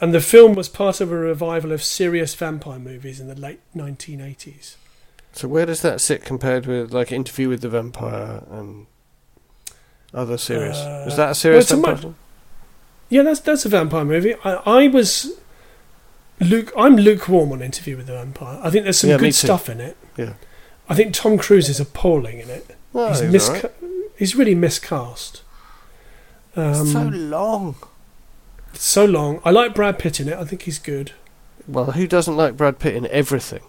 [0.00, 3.60] and the film was part of a revival of serious vampire movies in the late
[3.74, 4.76] 1980s.
[5.32, 8.86] So where does that sit compared with like Interview with the Vampire and
[10.14, 10.76] other series?
[10.76, 12.14] Uh, Is that a serious well, vampire?
[13.10, 14.34] Yeah, that's that's a vampire movie.
[14.44, 15.32] I, I was
[16.40, 16.72] Luke.
[16.76, 18.58] I'm lukewarm on Interview with the Vampire.
[18.62, 19.96] I think there's some Yeah, good stuff in it.
[20.18, 20.34] Yeah.
[20.88, 22.76] I think Tom Cruise is appalling in it.
[22.92, 23.72] He's he's mis- alright.
[24.16, 25.42] he's really miscast.
[26.56, 27.76] Um, so long.
[28.74, 29.40] so long.
[29.44, 30.36] I like Brad Pitt in it.
[30.36, 31.12] I think he's good.
[31.66, 33.62] Well, who doesn't like Brad Pitt in everything?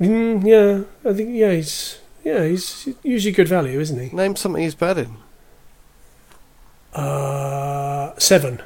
[0.00, 4.14] Mm, yeah, I think yeah he's yeah he's usually good value, isn't he?
[4.14, 5.16] Name something he's bad in.
[6.94, 8.62] Uh, seven.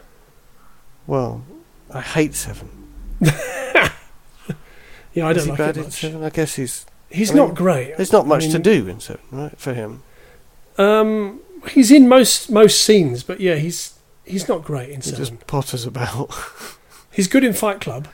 [1.07, 1.45] Well,
[1.93, 2.69] I hate Seven.
[5.15, 5.93] Yeah, I Is don't he like bad it in much.
[5.93, 6.25] Seven?
[6.25, 6.87] I guess he's.
[7.11, 7.97] He's I mean, not great.
[7.97, 9.59] There's not I much to do in Seven, right?
[9.59, 10.03] For him.
[10.79, 15.47] Um, he's in most most scenes, but yeah, he's he's not great in He just
[15.47, 16.31] potters about.
[17.15, 18.09] He's good in Fight Club.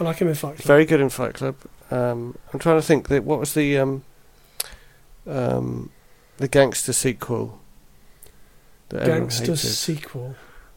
[0.00, 0.66] I like him in Fight Club.
[0.66, 1.54] Very good in Fight Club.
[1.92, 4.02] Um, I'm trying to think that what was the um,
[5.24, 5.90] um,
[6.38, 7.60] the gangster sequel
[8.90, 10.34] that Gangster sequel.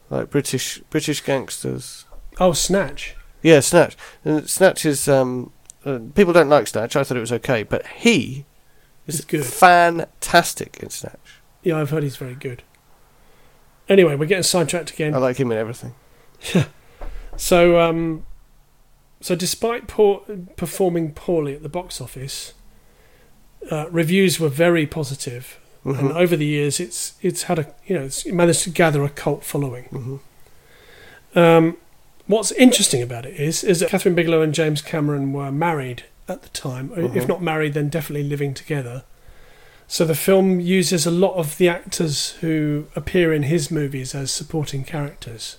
[0.08, 2.04] like British British gangsters.
[2.38, 3.16] Oh, Snatch.
[3.42, 3.96] Yeah, Snatch.
[4.24, 5.52] And Snatch is um,
[5.84, 6.96] uh, people don't like Snatch.
[6.96, 8.44] I thought it was okay, but he
[9.06, 9.44] is It's good.
[9.44, 11.40] fantastic in Snatch.
[11.62, 12.62] Yeah, I've heard he's very good.
[13.88, 15.14] Anyway, we're getting sidetracked again.
[15.14, 15.94] I like him in everything.
[16.54, 16.64] Yeah.
[17.36, 18.26] So, um,
[19.20, 20.20] so despite poor,
[20.54, 22.54] performing poorly at the box office,
[23.72, 27.96] uh, reviews were very positive, positive, and over the years, it's it's had a you
[27.98, 30.20] know it's managed to gather a cult following.
[31.34, 31.36] Mhm.
[31.36, 31.76] Um,
[32.26, 36.42] what's interesting about it is is that Kathryn Bigelow and James Cameron were married at
[36.42, 37.28] the time, or if Mhm.
[37.28, 39.04] not married, then definitely living together.
[39.86, 44.30] So the film uses a lot of the actors who appear in his movies as
[44.30, 45.58] supporting characters.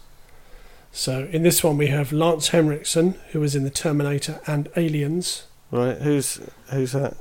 [0.91, 5.43] So in this one we have Lance Henriksen, who was in the Terminator and Aliens.
[5.71, 6.39] Right, who's
[6.71, 7.15] who's that?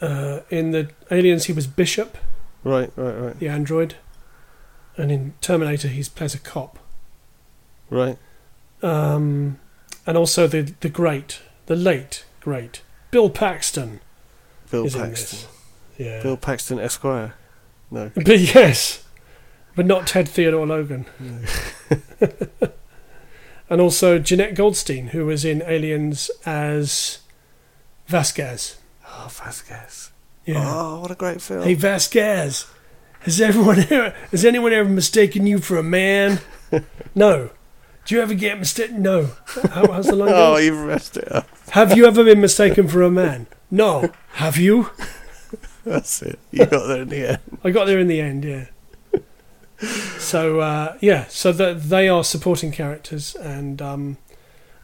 [0.00, 2.16] Uh, in the Aliens, he was Bishop,
[2.62, 3.94] Right, right, right, the android,
[4.96, 6.78] and in Terminator, he plays a cop.
[7.90, 8.16] right.
[8.84, 9.58] Um,
[10.06, 14.00] and also the the great, the late great Bill Paxton
[14.70, 15.48] Bill Paxton.
[15.96, 17.34] Yeah, Bill Paxton Esquire.
[17.90, 18.10] No.
[18.14, 19.04] but yes,
[19.74, 22.28] but not Ted Theodore Logan, no.
[23.70, 27.20] and also Jenette Goldstein, who was in Aliens as
[28.06, 28.76] Vasquez.
[29.06, 30.10] Oh, Vasquez.
[30.44, 31.62] Yeah, Oh, what a great film.
[31.62, 32.66] hey Vasquez,
[33.20, 36.40] has everyone ever, has anyone ever mistaken you for a man?
[37.14, 37.50] no.
[38.04, 39.02] Do you ever get mistaken?
[39.02, 39.30] No.
[39.70, 40.28] How, how's the line?
[40.34, 41.48] oh, you've messed it up.
[41.70, 43.46] Have you ever been mistaken for a man?
[43.70, 44.12] No.
[44.34, 44.90] Have you?
[45.84, 46.38] That's it.
[46.50, 47.58] You got there in the end.
[47.62, 48.66] I got there in the end, yeah.
[50.18, 54.16] So uh, yeah, so that they are supporting characters, and um,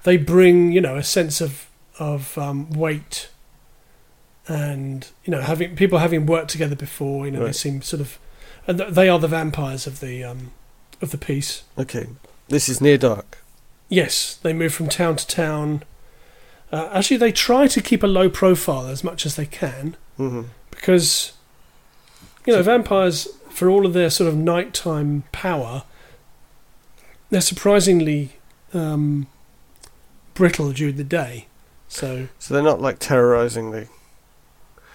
[0.02, 3.30] they bring you know a sense of of um, weight,
[4.46, 7.24] and you know having people having worked together before.
[7.24, 8.18] You know they seem sort of,
[8.66, 10.52] and they are the vampires of the um,
[11.00, 11.62] of the piece.
[11.78, 12.06] Okay.
[12.50, 13.38] This is Near Dark.
[13.88, 15.82] Yes, they move from town to town.
[16.72, 19.96] Uh, actually, they try to keep a low profile as much as they can.
[20.16, 21.32] hmm because
[22.46, 25.82] you know vampires for all of their sort of nighttime power
[27.28, 28.30] they're surprisingly
[28.72, 29.26] um,
[30.32, 31.46] brittle during the day
[31.86, 33.88] so So they're not like terrorizing the.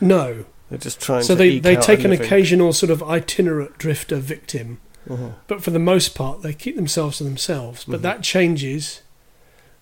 [0.02, 1.38] no They're just trying so to.
[1.38, 2.26] they, they take an living.
[2.26, 5.34] occasional sort of itinerant drifter victim Mhm.
[5.48, 8.04] but for the most part they keep themselves to themselves but Mhm.
[8.04, 9.02] that changes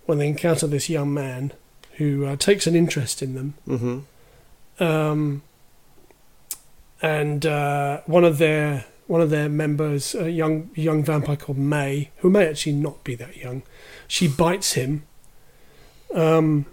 [0.05, 1.51] when they encounter this young man
[1.97, 4.03] who uh, takes an interest in them Mhm.
[4.79, 5.41] um,
[7.01, 12.09] and uh, one of their one of their members, a young young vampire called May,
[12.17, 13.61] who may actually not be that young,
[14.07, 15.03] she bites him
[16.15, 16.65] um,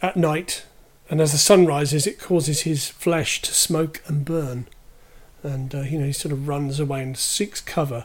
[0.00, 0.64] at night,
[1.10, 4.68] and as the sun rises, it causes his flesh to smoke and burn,
[5.42, 8.04] and uh, you know he sort of runs away and seeks cover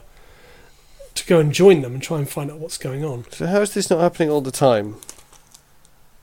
[1.14, 3.24] to go and join them and try and find out what's going on.
[3.32, 4.96] So how is this not happening all the time?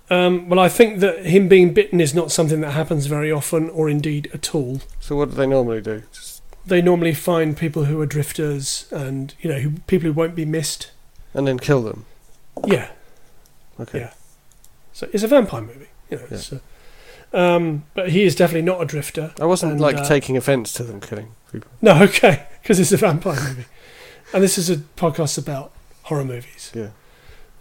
[0.09, 3.69] Um, well, I think that him being bitten is not something that happens very often,
[3.71, 4.81] or indeed at all.
[4.99, 6.03] So what do they normally do?
[6.13, 10.35] Just, they normally find people who are drifters and you know who, people who won't
[10.35, 10.91] be missed.
[11.33, 12.05] and then kill them.
[12.65, 12.89] Yeah,
[13.79, 13.99] Okay.
[13.99, 14.13] Yeah.
[14.93, 15.87] so it's a vampire movie.
[16.09, 16.59] You know, Yeah.
[17.35, 19.33] Um, but he is definitely not a drifter.
[19.39, 21.69] I wasn't And, like uh, taking offence to them killing people.
[21.81, 23.65] No, okay, because it's a vampire movie,
[24.33, 26.71] and this is a podcast about horror movies.
[26.73, 26.91] Yeah.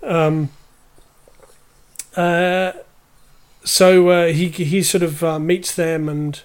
[0.02, 0.50] Um,
[2.14, 2.72] uh,
[3.64, 6.40] so uh, he he sort of uh, meets them and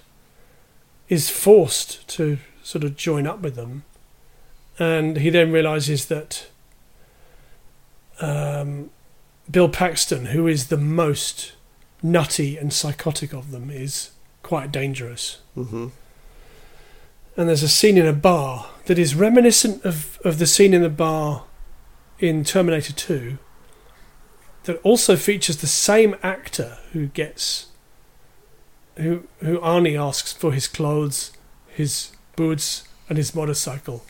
[1.08, 3.84] is forced to sort of join up with them,
[4.76, 6.48] and he then realizes that
[8.20, 8.90] um,
[9.48, 11.52] Bill Paxton, who is the most
[12.02, 14.10] nutty and psychotic of them, is
[14.42, 15.38] quite dangerous.
[15.54, 15.88] hmm
[17.36, 20.82] and there's a scene in a bar that is reminiscent of, of the scene in
[20.82, 21.44] the bar
[22.18, 23.38] in Terminator 2
[24.64, 27.68] that also features the same actor who gets
[28.96, 31.32] who who Arnie asks for his clothes,
[31.66, 34.04] his boots, and his motorcycle.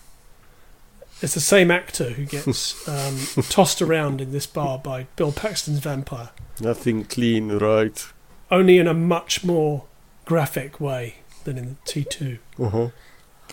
[1.23, 5.79] It's the same actor who gets um, tossed around in this bar by Bill Paxton's
[5.81, 6.31] vampire,
[6.61, 8.07] Nothing clean, right?
[8.51, 9.85] only in a much more
[10.25, 12.39] graphic way than in T two.
[12.59, 12.89] Uh-huh.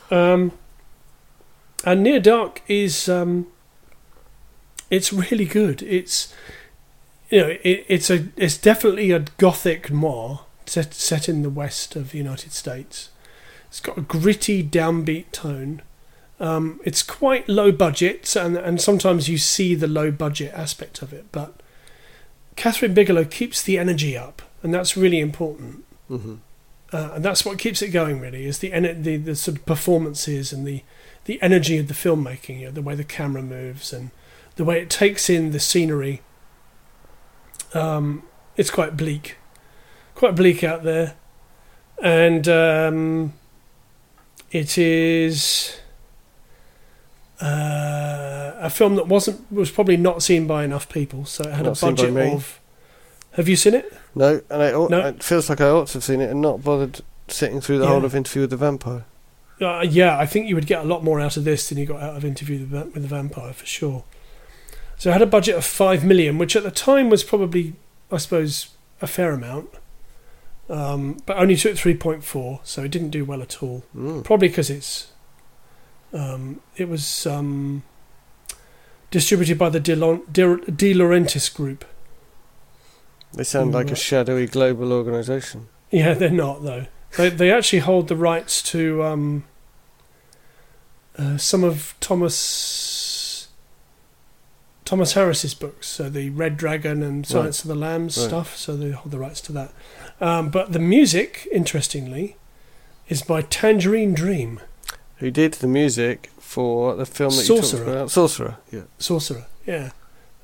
[0.09, 0.53] Um,
[1.83, 3.47] and Near Dark is um,
[4.89, 5.81] it's really good.
[5.83, 6.33] It's
[7.29, 11.95] you know it, it's a it's definitely a gothic noir set set in the west
[11.95, 13.09] of the United States.
[13.67, 15.81] It's got a gritty downbeat tone.
[16.39, 21.11] Um, it's quite low budget, and and sometimes you see the low budget aspect of
[21.13, 21.25] it.
[21.31, 21.61] But
[22.55, 26.35] Kathryn Bigelow keeps the energy up, and that's really important Mm-hmm.
[26.93, 28.19] uh, and that's what keeps it going.
[28.21, 30.83] Really, is the the the sort of performances and the
[31.25, 32.59] the energy of the filmmaking.
[32.61, 34.11] You know, the way the camera moves and
[34.55, 36.21] the way it takes in the scenery.
[37.73, 38.23] Um,
[38.55, 39.37] it's quite bleak,
[40.15, 41.15] quite bleak out there,
[42.01, 43.33] and um,
[44.51, 45.77] it is
[47.41, 51.25] uh, a film that wasn't was probably not seen by enough people.
[51.25, 52.59] So it had Not a budget of.
[53.33, 53.93] Have you seen it?
[54.15, 55.07] No, and I, No.
[55.07, 57.83] it feels like I ought to have seen it and not bothered sitting through the
[57.85, 57.91] Yeah.
[57.91, 59.05] whole of Interview with the Vampire.
[59.61, 61.85] Uh, yeah, I think you would get a lot more out of this than you
[61.85, 64.03] got out of Interview with the with the Vampire for sure.
[64.97, 67.75] So it had a budget of five million, which at the time was probably,
[68.11, 68.69] I suppose,
[69.01, 69.69] a fair amount.
[70.69, 73.83] Um, but only took three point four, so it didn't do well at all.
[73.95, 74.23] Mm.
[74.23, 75.11] Probably because it's,
[76.13, 77.83] um, it was um,
[79.11, 81.85] distributed by the De, Lon- De, De Laurentiis Group.
[83.33, 85.67] They sound like a shadowy global organisation.
[85.91, 86.85] Yeah, they're not though.
[87.17, 89.43] They they actually hold the rights to um,
[91.17, 93.47] uh, some of Thomas
[94.85, 98.27] Thomas Harris's books, so the Red Dragon and Silence of the Lambs Right.
[98.27, 98.55] stuff.
[98.57, 99.73] So they hold the rights to that.
[100.21, 102.37] Um, but the music, interestingly,
[103.09, 104.61] is by Tangerine Dream,
[105.17, 107.79] Who did the music for the film that you Sorcerer.
[107.79, 108.11] talked about?
[108.11, 108.57] Sorcerer.
[108.71, 108.81] Yeah.
[108.99, 109.45] Sorcerer.
[109.65, 109.91] Yeah,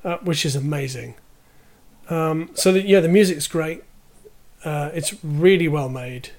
[0.02, 1.14] uh, which is amazing.
[2.10, 3.82] Um, so the, yeah, the music's great.
[4.64, 6.30] Uh, it's really well made.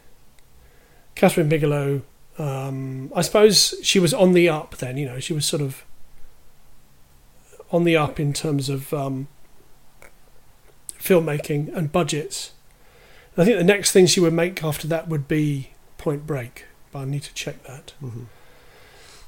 [1.16, 2.02] Kathryn Bigelow,
[2.38, 4.98] um, I suppose she was on the up then.
[4.98, 5.86] You know, she was sort of
[7.72, 9.28] on the up in terms of um,
[11.00, 12.52] filmmaking and budgets.
[13.36, 16.66] And I think the next thing she would make after that would be Point Break,
[16.96, 17.92] but I need to check that.
[18.02, 18.28] Mhm.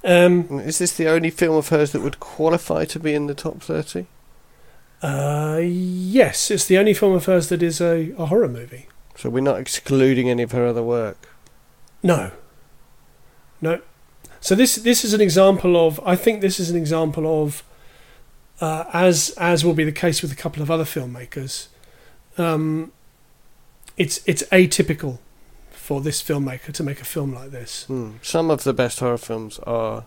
[0.05, 3.33] Um, Is this the only film of hers that would qualify to be in the
[3.33, 4.05] top 30?
[5.01, 8.87] Uh, yes, it's the only film of hers that is a, a horror movie.
[9.17, 11.27] So we're not excluding any of her other work.
[12.01, 12.31] No,
[13.59, 13.81] no.
[14.39, 15.99] So this this is an example of.
[16.05, 17.63] I think this is an example of,
[18.61, 21.67] uh, as as will be the case with a couple of other filmmakers.
[22.37, 22.93] Um,
[23.97, 25.19] it's it's atypical
[25.87, 27.85] for this filmmaker to make a film like this.
[27.87, 28.11] Hmm.
[28.21, 30.03] Some of the best horror films are.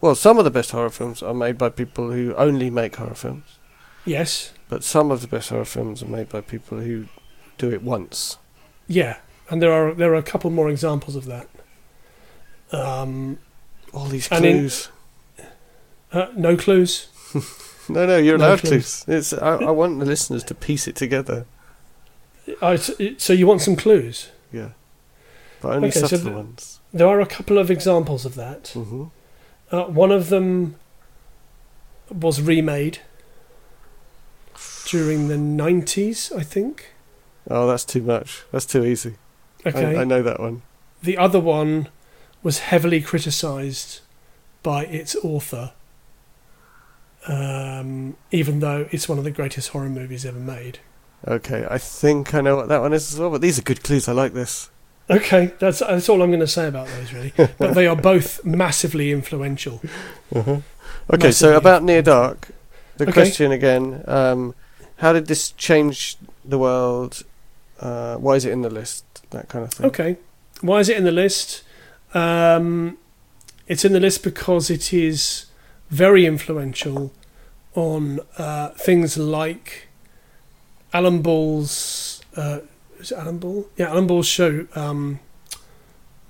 [0.00, 3.14] Well, some of the best horror films are made by people who only make horror
[3.14, 3.44] films.
[4.04, 7.06] Yes, But some of the best horror films are made by people who
[7.58, 8.38] do it once.
[8.88, 9.16] yeah,
[9.50, 11.46] and there are there are a couple more examples of that.
[12.72, 13.38] Um,
[13.92, 14.88] All these And in- clues.
[16.12, 17.08] uh, no clues.
[17.88, 19.04] no, no, you're No allowed clues.
[19.04, 19.12] to.
[19.16, 21.46] It's, I, I want the listeners to piece it together.
[22.60, 24.30] So- so you want some clues?
[24.52, 24.70] Yeah.
[25.60, 26.80] But only Okay, so subtle the- ones.
[26.92, 28.68] There are a couple of examples of that.
[28.74, 29.04] hmm
[29.70, 30.74] Uh, one of them
[32.10, 32.98] was remade
[34.86, 36.92] during the 90s, I think.
[37.48, 38.42] Oh, that's too much.
[38.50, 39.14] That's too easy.
[39.64, 39.96] Okay.
[39.96, 40.62] I, I know that one.
[41.02, 41.88] The other one
[42.42, 44.00] was heavily criticised
[44.62, 45.72] by its author,
[47.28, 50.78] um, even though it's one of the greatest horror movies ever made.
[51.28, 53.30] Okay, I think I know what that one is as well.
[53.30, 54.08] But these are good clues.
[54.08, 54.70] I like this.
[55.10, 57.32] Okay, that's that's all I'm going to say about those, really.
[57.58, 59.80] but they are both massively influential.
[60.34, 60.60] Uh-huh.
[61.12, 62.48] Okay, so about Near Dark,
[62.96, 63.12] the Okay.
[63.12, 64.54] question again: um,
[64.96, 67.24] How did this change the world?
[67.80, 69.04] Uh, why is it in the list?
[69.30, 69.86] That kind of thing.
[69.86, 70.16] Okay.
[70.60, 71.62] Why is it in the list?
[72.14, 72.98] Um,
[73.66, 75.46] it's in the list because it is
[75.90, 77.12] very influential
[77.74, 79.88] on uh, things like
[80.92, 82.20] Alan Ball's.
[82.36, 82.60] Uh,
[83.00, 83.66] is it Alan Ball?
[83.76, 84.66] Yeah, Alan Ball's show.
[84.74, 85.20] Um,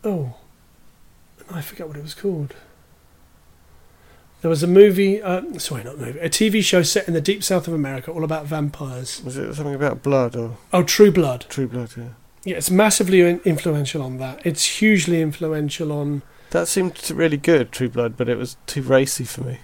[0.05, 0.35] oh,
[1.51, 2.55] I forget what it was called.
[4.43, 7.21] There was a movie, uh, sorry, not a movie, a TV show set in the
[7.21, 9.21] deep south of America, all about vampires.
[9.23, 11.45] Was it something about blood or Oh, True Blood.
[11.51, 11.91] True Blood?
[11.97, 12.05] Yeah.
[12.45, 14.41] Yeah, it's massively influential on that.
[14.47, 19.25] It's hugely influential on That seemed really good, True Blood, but it was too racy
[19.25, 19.59] for me.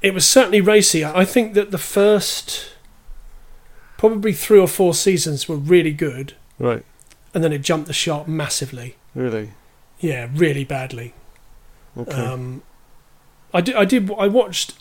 [0.00, 1.04] It was certainly racy.
[1.04, 2.73] I think that the first
[3.96, 6.84] probably three or four seasons were really good, Right,
[7.32, 8.96] and then it jumped the shark massively.
[9.14, 9.50] really.
[10.00, 11.14] Yeah, really badly.
[11.96, 12.12] Okay.
[12.12, 12.62] Um,
[13.54, 13.74] I did.
[13.76, 14.10] I did.
[14.18, 14.74] I watched.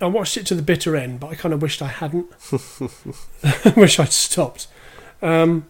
[0.00, 2.26] I watched it to the bitter end, but I kind of wished I hadn't.
[3.44, 4.66] I wish I'd stopped.
[5.20, 5.66] Um,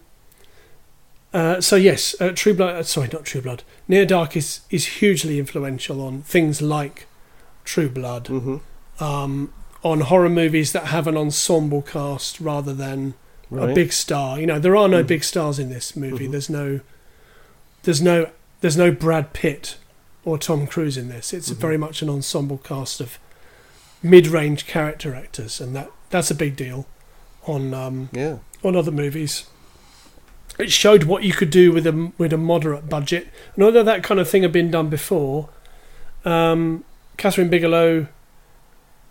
[1.33, 2.75] uh, so yes, uh, True Blood.
[2.75, 3.63] Uh, sorry, not True Blood.
[3.87, 7.07] Near Dark is is hugely influential on things like
[7.65, 8.57] True Blood, hmm
[8.99, 9.51] um,
[9.83, 13.13] on horror movies that have an ensemble cast rather than
[13.49, 13.69] Right.
[13.69, 14.39] a big star.
[14.39, 15.07] You know, there are no Mhm.
[15.07, 16.27] big stars in this movie.
[16.27, 16.31] Mhm.
[16.31, 16.79] There's no,
[17.83, 18.29] there's no,
[18.61, 19.75] there's no Brad Pitt
[20.25, 21.33] or Tom Cruise in this.
[21.33, 21.55] It's Mhm.
[21.57, 23.19] very much an ensemble cast of
[24.01, 26.85] mid-range character actors, and that that's a big deal
[27.45, 28.37] on um, Yeah.
[28.63, 29.45] on other movies.
[30.59, 34.01] It showed what you could do with a with a moderate budget, and although that
[34.03, 35.49] kind of thing had been done before,
[36.25, 36.83] um,
[37.17, 38.07] Kathryn Bigelow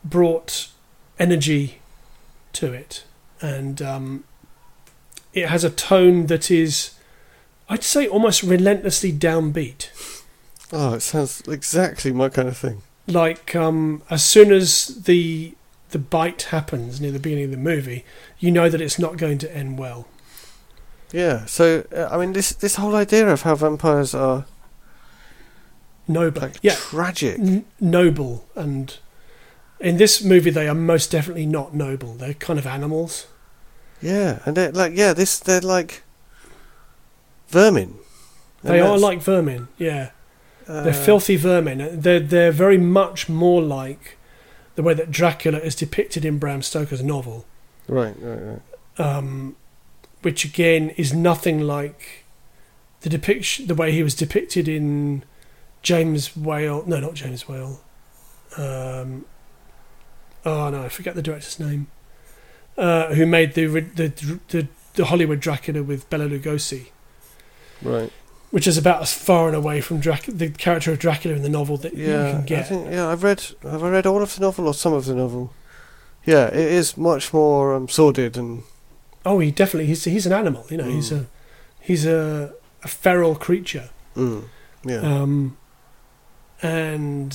[0.05, 0.68] brought
[1.18, 1.80] energy
[2.55, 3.05] to it,
[3.40, 4.24] and um,
[5.32, 6.94] it has a tone that is,
[7.68, 9.88] I'd say, almost relentlessly downbeat.
[10.72, 12.82] Oh, it sounds exactly my kind of thing.
[13.07, 15.55] Like um, as soon as the
[15.90, 18.05] the bite happens near the beginning of the movie,
[18.38, 20.09] you know that it's not going to end well.
[21.12, 21.44] Yeah.
[21.44, 24.46] So, uh, I mean, this this whole idea of how vampires are
[26.09, 27.38] Noble, like yeah, tragic.
[27.38, 28.96] n- noble, and
[29.82, 32.14] in this movie they are most definitely not noble.
[32.14, 33.26] They're kind of animals.
[34.00, 36.02] Yeah, and they're like, yeah, this they're like
[37.48, 37.94] vermin.
[38.62, 39.68] And They are like vermin.
[39.78, 40.10] Yeah,
[40.68, 42.00] uh, they're filthy vermin.
[42.00, 44.16] They're they're very much more like
[44.74, 47.44] the way that Dracula is depicted in Bram Stoker's novel,
[47.88, 48.40] Right, right,
[48.98, 49.00] right.
[49.00, 49.56] um,
[50.22, 52.24] which again is nothing like
[53.02, 55.24] the depiction, the way he was depicted in
[55.82, 56.84] James Whale.
[56.86, 57.80] No, not James Whale.
[58.56, 59.24] Um,
[60.45, 61.86] oh no, I forget the director's name.
[62.76, 66.86] Uh, who made the, the the the Hollywood Dracula with Bela Lugosi,
[67.82, 68.11] Right.
[68.51, 71.49] which is about as far and away from Drac- the character of Dracula in the
[71.51, 72.68] novel that you Yeah, can I get.
[72.68, 75.14] think yeah, I've read have I read all of the novel or some of the
[75.14, 75.53] novel?
[76.24, 78.62] Yeah, it is much more um, sordid and
[79.24, 80.64] Oh, he definitely he's he's an animal.
[80.70, 81.20] You know, he's Mm.
[81.20, 81.26] a
[81.80, 82.53] he's a
[82.84, 83.90] a feral creature.
[84.16, 84.45] mm,
[84.84, 85.57] yeah, Um,
[86.62, 87.32] and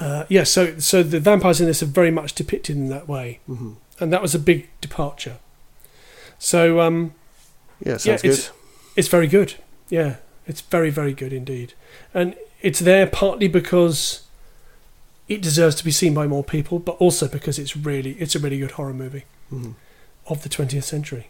[0.00, 3.40] uh, yeah, so so the vampires in this are very much depicted in that way,
[3.46, 5.38] hmm and that was a big departure.
[6.38, 7.14] So um,
[7.84, 8.30] yeah, sounds yeah, good.
[8.38, 8.50] it's
[8.96, 9.54] it's very good.
[9.88, 11.74] Yeah, it's very very good indeed,
[12.14, 14.22] and it's there partly because
[15.28, 18.38] it deserves to be seen by more people, but also because it's really it's a
[18.38, 19.74] really good horror movie Mhm.
[20.26, 21.26] of the 20th century.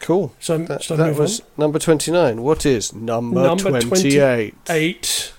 [0.00, 0.34] Cool.
[0.40, 1.46] So That, that was on?
[1.56, 2.42] number twenty nine.
[2.42, 4.54] What is number, Number twenty eight?
[4.68, 5.32] eight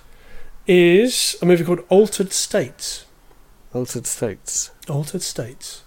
[0.67, 3.05] is a movie called Altered States.
[3.73, 4.71] Altered States.
[4.89, 5.83] Altered States.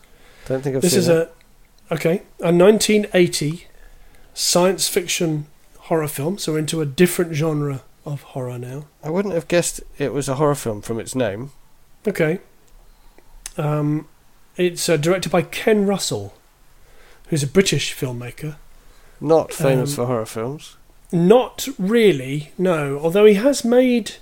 [0.46, 1.32] Don't think I've this seen is it.
[1.90, 3.66] a okay a 1980
[4.34, 5.46] science fiction
[5.78, 6.38] horror film.
[6.38, 8.86] So we're into a different genre of horror now.
[9.02, 11.50] I wouldn't have guessed it was a horror film from its name.
[12.06, 12.40] Okay.
[13.56, 14.06] Um,
[14.56, 16.34] it's uh, directed by Ken Russell,
[17.28, 18.56] who's a British filmmaker.
[19.20, 20.76] Not famous Um, for horror films.
[21.10, 22.98] Not really, no.
[22.98, 24.16] Although he has made,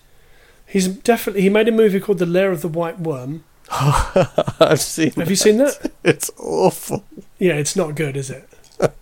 [0.74, 3.44] he's definitely he made a movie called The Lair of the White Worm.
[3.70, 5.12] I've seen.
[5.12, 5.90] Have you seen that?
[6.04, 7.04] It's awful.
[7.38, 8.46] Yeah, it's not good, is it?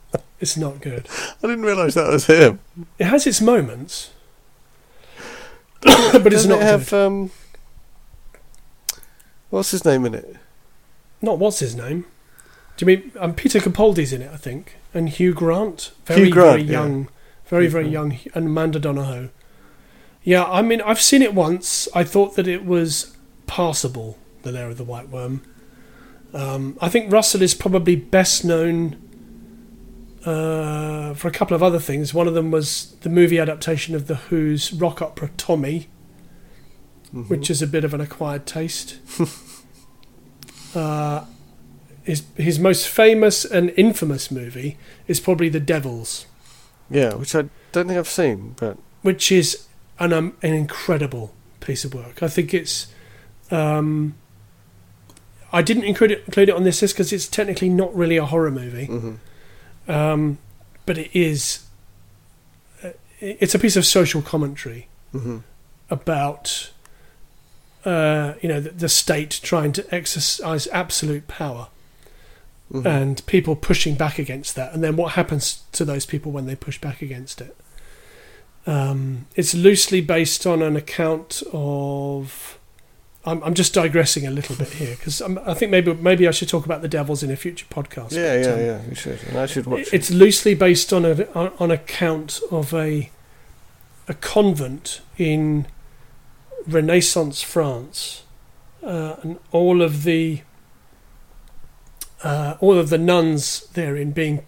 [0.40, 1.08] It's not good.
[1.42, 2.58] I didn't realise that was him.
[2.98, 4.10] It has its moments,
[5.80, 5.94] but
[6.26, 7.06] it's Doesn't not it have good.
[7.06, 7.30] um?
[9.50, 10.36] What's his name in it?
[11.20, 12.06] Not what's his name?
[12.76, 14.30] Do you mean um, Peter Capaldi's in it?
[14.32, 16.72] I think, and Hugh Grant, very Hugh Grant, very yeah.
[16.72, 17.08] young,
[17.46, 17.92] very Hugh very Grant.
[17.92, 19.28] young, and Amanda Donohoe.
[20.24, 21.88] Yeah, I mean, I've seen it once.
[21.94, 23.16] I thought that it was
[23.46, 24.18] passable.
[24.42, 25.42] The Lair of the White Worm.
[26.32, 28.96] Um, I think Russell is probably best known
[30.24, 32.14] uh, for a couple of other things.
[32.14, 35.88] One of them was the movie adaptation of the Who's rock opera Tommy,
[37.12, 37.28] Mhm.
[37.28, 38.96] which is a bit of an acquired taste.
[40.74, 41.24] uh,
[42.04, 46.26] his his most famous and infamous movie is probably The Devils,
[46.90, 49.66] yeah, which I don't think I've seen, but which is
[50.04, 52.22] an um, an incredible piece of work.
[52.22, 52.88] I think it's.
[53.50, 54.14] Um,
[55.52, 58.24] I didn't include it, include it on this list because it's technically not really a
[58.24, 59.18] horror movie, mhm.
[59.88, 60.38] um,
[60.86, 61.64] but it is.
[62.82, 62.90] uh,
[63.20, 64.88] It's a piece of social commentary.
[65.14, 65.42] Mhm.
[65.90, 66.70] about
[67.84, 71.68] uh, you know the, the state trying to exercise absolute power
[72.72, 72.86] Mhm.
[72.86, 76.56] and people pushing back against that, and then what happens to those people when they
[76.56, 77.54] push back against it.
[78.66, 82.58] Um, it's loosely based on an account of.
[83.24, 86.48] I'm, I'm just digressing a little bit here because I think maybe maybe I should
[86.48, 88.12] talk about the devils in a future podcast.
[88.12, 88.88] Yeah, but, yeah, um, yeah.
[88.88, 89.94] You should, and I should watch it.
[89.94, 93.10] It's loosely based on a on, account of a
[94.08, 95.66] a convent in
[96.66, 98.24] Renaissance France,
[98.82, 100.42] uh, and all of the
[102.24, 104.44] uh, all of the nuns therein being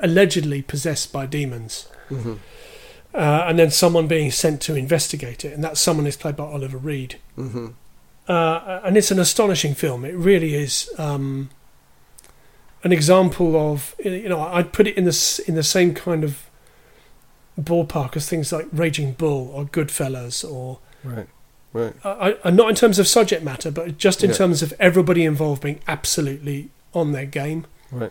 [0.00, 2.34] allegedly possessed by demons, hmm
[3.14, 6.44] uh, and then someone being sent to investigate it, and that someone is played by
[6.44, 7.16] Oliver Reed.
[7.36, 7.68] hmm
[8.28, 10.04] Uh, and it's an astonishing film.
[10.04, 11.50] It really is um,
[12.82, 16.32] an example of you know I'd put it in the in the same kind of
[17.60, 21.28] ballpark as things like Raging Bull or Goodfellas or Right,
[21.74, 21.92] right.
[22.02, 24.36] I, I, not in terms of subject matter, but just in Yeah.
[24.36, 27.66] terms of everybody involved being absolutely on their game.
[27.92, 28.10] Right.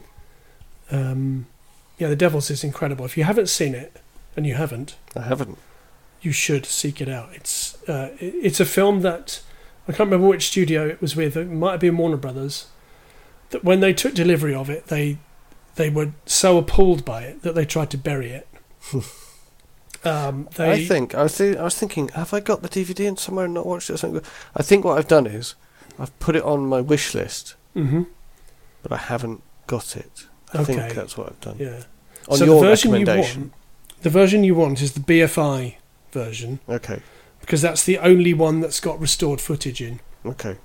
[0.92, 1.48] Um,
[1.98, 3.04] yeah, The Devils is incredible.
[3.06, 3.98] If you haven't seen it,
[4.36, 5.58] and you haven't, I haven't.
[6.22, 7.30] you should seek it out.
[7.34, 9.42] It's uh, it's a film that
[9.88, 11.36] I can't remember which studio it was with.
[11.38, 12.68] It might have been Warner Brothers.
[13.52, 15.18] That when they took delivery of it, they
[15.76, 18.48] they were so appalled by it that they tried to bury it.
[20.06, 23.02] um, they, I think I was, th- I was thinking, have I got the DVD
[23.08, 24.22] in somewhere and not watched it or something?
[24.56, 25.56] I think what I've done is
[25.98, 28.08] I've put it on my wish list, Mhm,
[28.82, 30.26] but I haven't got it.
[30.54, 31.56] I think that's what I've done.
[31.60, 31.84] yeah.
[32.30, 33.42] On so your the version you recommendation.
[33.42, 33.54] want,
[34.04, 35.76] the version you want is the BFI
[36.12, 37.02] version Okay.
[37.42, 40.00] because that's the only one that's got restored footage in.
[40.26, 40.58] Okay.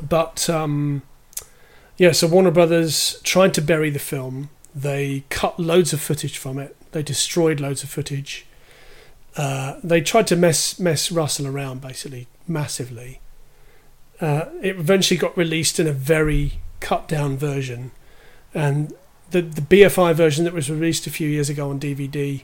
[0.00, 1.02] But um,
[1.96, 4.50] yeah, so Warner Brothers tried to bury the film.
[4.74, 6.76] They cut loads of footage from it.
[6.92, 8.46] They destroyed loads of footage.
[9.36, 13.20] Uh, they tried to mess mess Russell around basically massively.
[14.20, 17.90] Uh, it eventually got released in a very cut down version,
[18.54, 18.92] and
[19.30, 22.42] the the BFI version that was released a few years ago on DVD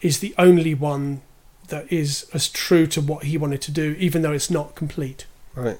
[0.00, 1.22] is the only one
[1.68, 5.26] that is as true to what he wanted to do, even though it's not complete.
[5.54, 5.78] Right.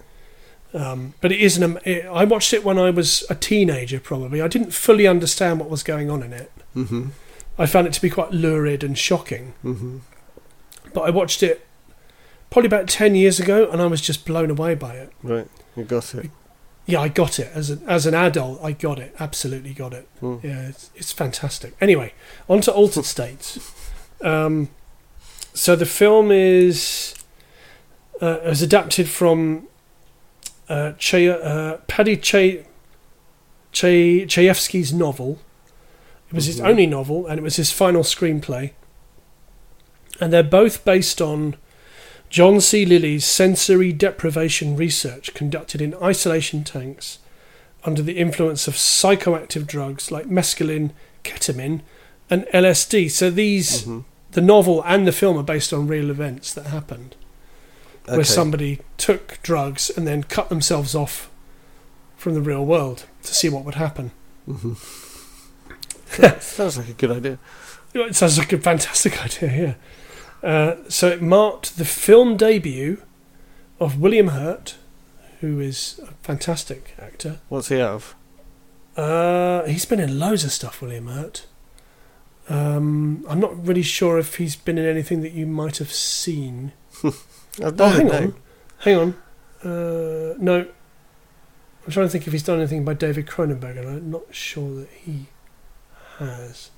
[0.72, 1.78] Um, but it is an.
[1.84, 4.40] It, I watched it when I was a teenager, probably.
[4.40, 6.52] I didn't fully understand what was going on in it.
[6.76, 7.08] Mm-hmm.
[7.58, 9.54] I found it to be quite lurid and shocking.
[9.64, 9.98] Mm-hmm.
[10.94, 11.66] But I watched it
[12.50, 15.12] probably about ten years ago, and I was just blown away by it.
[15.22, 15.48] Right.
[15.76, 16.30] You got it.
[16.86, 18.62] Yeah, I got it as an as an adult.
[18.62, 20.08] I got it, absolutely got it.
[20.20, 20.42] Mm.
[20.42, 21.74] Yeah, it's, it's fantastic.
[21.80, 22.12] Anyway,
[22.48, 23.58] on to Altered States.
[24.22, 24.68] Um,
[25.54, 27.14] so the film is
[28.20, 29.66] uh, is adapted from
[30.68, 32.64] uh, che- uh, Paddy che-
[33.72, 35.38] che- Chayefsky's novel.
[36.28, 36.66] It was his Mhm.
[36.68, 38.72] only novel, and it was his final screenplay.
[40.20, 41.56] And they're both based on
[42.28, 42.84] John C.
[42.84, 47.18] Lilly's sensory deprivation research conducted in isolation tanks
[47.84, 50.90] under the influence of psychoactive drugs like mescaline,
[51.24, 51.80] ketamine,
[52.28, 53.08] and LSD.
[53.08, 54.04] So these, Mhm.
[54.32, 57.16] The novel and the film, are based on real events that happened,
[58.06, 61.30] where somebody took drugs and then cut themselves off
[62.16, 64.10] from the real world to see what would happen.
[64.48, 64.76] Mhm.
[66.18, 67.38] That Sounds like a good idea.
[67.94, 69.76] It sounds like a fantastic idea,
[70.42, 70.48] yeah.
[70.48, 73.02] Uh, so it marked the film debut
[73.78, 74.76] of William Hurt,
[75.40, 77.40] who is a fantastic actor.
[77.48, 78.14] What's he out of?
[78.96, 81.46] Uh, he's been in loads of stuff, William Hurt.
[82.50, 86.72] Um, I'm not really sure if he's been in anything that you might have seen.
[87.04, 87.12] I
[87.62, 88.14] Oh, don't hang know.
[88.18, 88.34] on.
[88.78, 89.14] Hang on.
[89.62, 90.66] Uh, no.
[91.86, 94.74] I'm trying to think if he's done anything by David Cronenberg, and I'm not sure
[94.80, 95.26] that he
[96.18, 96.70] has.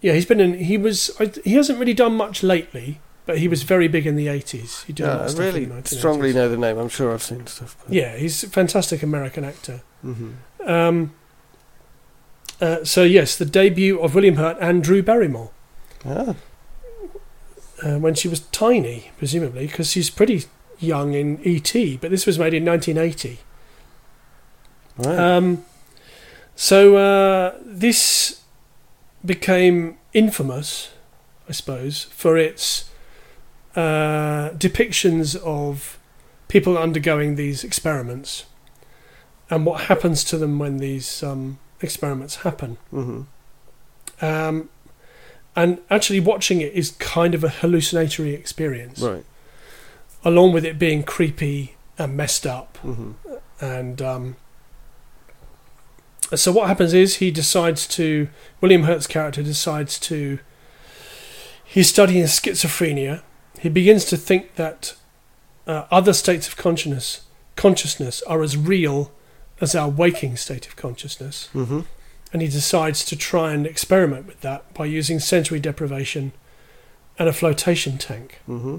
[0.00, 0.54] Yeah, he's been in.
[0.54, 1.10] He was.
[1.18, 4.84] I, he hasn't really done much lately, but he was very big in the 80s.
[4.84, 6.78] He did a Yeah, I really strongly know the name.
[6.78, 7.76] I'm sure I've seen stuff.
[7.84, 7.92] But...
[7.94, 9.82] Yeah, he's a fantastic American actor.
[10.02, 10.32] hmm
[10.64, 11.14] Um,
[12.60, 15.50] uh, so yes, the debut of William Hurt and Drew Barrymore
[16.04, 16.34] Ah,
[17.82, 20.44] uh, when she was tiny, presumably, because she's pretty
[20.78, 21.98] young in E.T.
[21.98, 23.38] But this was made in 1980.
[24.98, 25.18] right.
[25.18, 25.64] Um,
[26.54, 28.40] so uh, this
[29.24, 30.90] became infamous,
[31.48, 32.90] I suppose, for its
[33.74, 35.98] uh, depictions of
[36.48, 38.46] people undergoing these experiments
[39.50, 42.78] and what happens to them when these um, experiments happen.
[42.90, 43.22] hmm
[44.20, 44.68] Um,
[45.54, 49.24] and actually, watching it is kind of a hallucinatory experience, Right.
[50.24, 52.76] along with it being creepy and messed up.
[52.78, 53.12] hmm
[53.60, 54.36] And um,
[56.34, 58.28] so what happens is he decides to
[58.60, 60.38] William Hurt's character decides to
[61.64, 63.22] he's studying schizophrenia.
[63.60, 64.94] He begins to think that
[65.66, 67.22] uh, other states of consciousness
[67.56, 69.10] consciousness are as real
[69.60, 71.48] as our waking state of consciousness.
[71.52, 71.80] hmm
[72.32, 76.32] and he decides to try and experiment with that by using sensory deprivation
[77.18, 78.78] and a flotation tank Mm-hmm.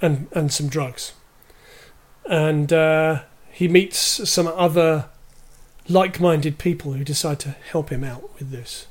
[0.00, 1.12] and and some drugs.
[2.24, 3.98] And uh, he meets
[4.30, 5.06] some other
[5.88, 8.86] like-minded people who decide to help him out with this.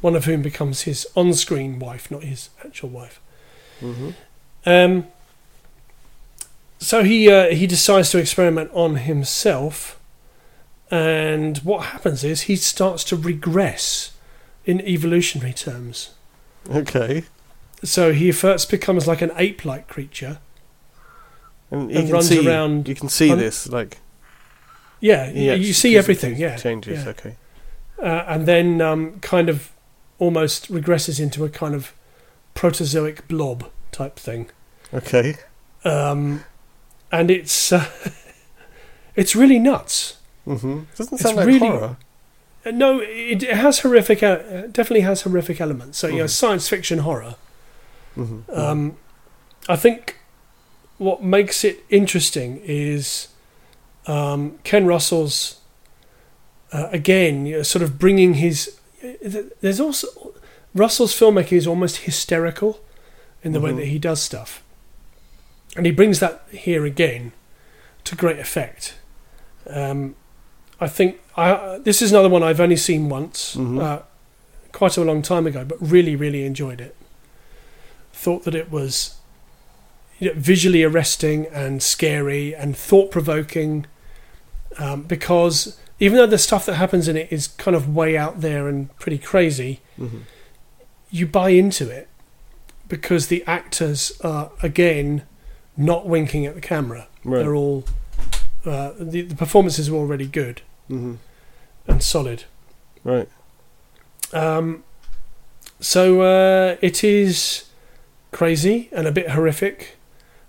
[0.00, 3.20] One of whom becomes his on-screen wife, not his actual wife.
[3.80, 4.10] Mm-hmm.
[4.66, 5.06] Um,
[6.78, 9.97] so he uh, he decides to experiment on himself,
[10.90, 14.12] and what happens is he starts to regress
[14.64, 16.10] in evolutionary terms.
[16.70, 17.24] Okay.
[17.84, 20.38] So he first becomes like an ape-like creature.
[21.70, 23.98] And, you And can runs see, around You can see this, like
[25.00, 26.36] Yeah, yeah, you see everything.
[26.36, 27.04] Yeah, changes.
[27.04, 27.10] yeah.
[27.10, 27.36] Okay.
[28.02, 29.70] uh, and then um, kind of
[30.18, 31.92] almost regresses into a kind of
[32.54, 34.50] protozoic blob type thing.
[34.92, 35.36] Okay.
[35.84, 36.44] Um,
[37.12, 37.86] and it's uh,
[39.16, 40.17] it's really nuts.
[40.48, 40.80] Mm-hmm.
[40.96, 41.96] Doesn't It's sound like really- horror.
[42.66, 44.36] Uh, No, it, it has horrific, uh,
[44.72, 45.98] definitely has horrific elements.
[45.98, 46.30] So, you know, Mhm.
[46.30, 47.36] science fiction horror.
[48.16, 48.50] Mm-hmm.
[48.52, 48.96] Um,
[49.68, 50.16] I think
[50.98, 53.28] what makes it interesting is
[54.06, 55.60] um, Ken Russell's,
[56.72, 58.76] uh, again, you know, sort of bringing his.
[59.60, 60.08] There's also.
[60.74, 62.80] Russell's filmmaking is almost hysterical
[63.42, 63.76] in the way Mhm.
[63.76, 64.62] that he does stuff.
[65.76, 67.32] And he brings that here again
[68.04, 68.94] to great effect.
[69.68, 70.14] Um,
[70.80, 73.80] I think I, this is another one I've only seen once, Mhm.
[73.82, 74.02] uh,
[74.72, 76.94] quite a long time ago, but really, really enjoyed it.
[78.12, 79.14] Thought that it was
[80.18, 83.86] you know, visually arresting and scary and thought provoking
[84.78, 88.40] um, because even though the stuff that happens in it is kind of way out
[88.40, 90.18] there and pretty crazy, Mm-hmm.
[91.10, 92.06] you buy into it
[92.88, 95.22] because the actors are again
[95.76, 97.08] not winking at the camera.
[97.24, 97.38] Right.
[97.40, 97.84] They're all
[98.64, 101.14] uh, the, the performances are already good Mm-hmm.
[101.86, 102.44] and solid.
[103.04, 103.28] Right.
[104.32, 104.84] Um,
[105.80, 107.64] so uh, it is
[108.32, 109.96] crazy and a bit horrific,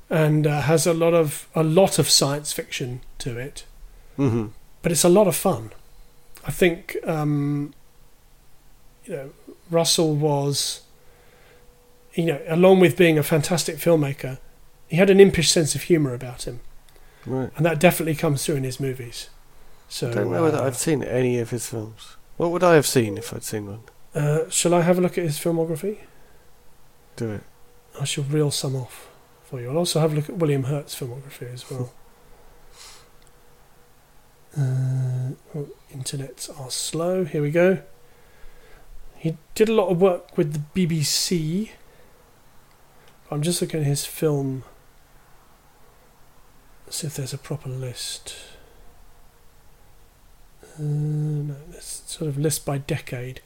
[0.10, 3.64] and uh, has a lot of a lot of science fiction to it.
[4.18, 4.48] Mm-hmm.
[4.82, 5.72] But it's a lot of fun.
[6.48, 7.74] I think um,
[9.06, 9.30] you know
[9.70, 10.82] Russell was,
[12.14, 14.40] you know, along with being a fantastic filmmaker,
[14.88, 16.60] he had an impish sense of humour about him,
[17.26, 17.52] Right.
[17.56, 19.30] and that definitely comes through in his movies.
[19.90, 22.16] So I don't know whether uh, I've seen any of his films.
[22.38, 23.82] What would I have seen if I'd seen one?
[24.16, 25.98] uh, shall I have a look at his filmography?
[27.16, 27.44] Do it.
[28.00, 29.10] I shall reel some off
[29.44, 29.70] for you.
[29.70, 31.92] I'll also have a look at William Hurt's filmography as well.
[34.58, 37.24] Uh, oh, internets are slow.
[37.24, 37.84] Here we go.
[39.16, 41.70] He did a lot of work with the BBC.
[43.30, 44.64] I'm just looking at his film.
[46.90, 48.34] See if there's a proper list.
[50.80, 53.42] Uh, no, there's sort of list by decade.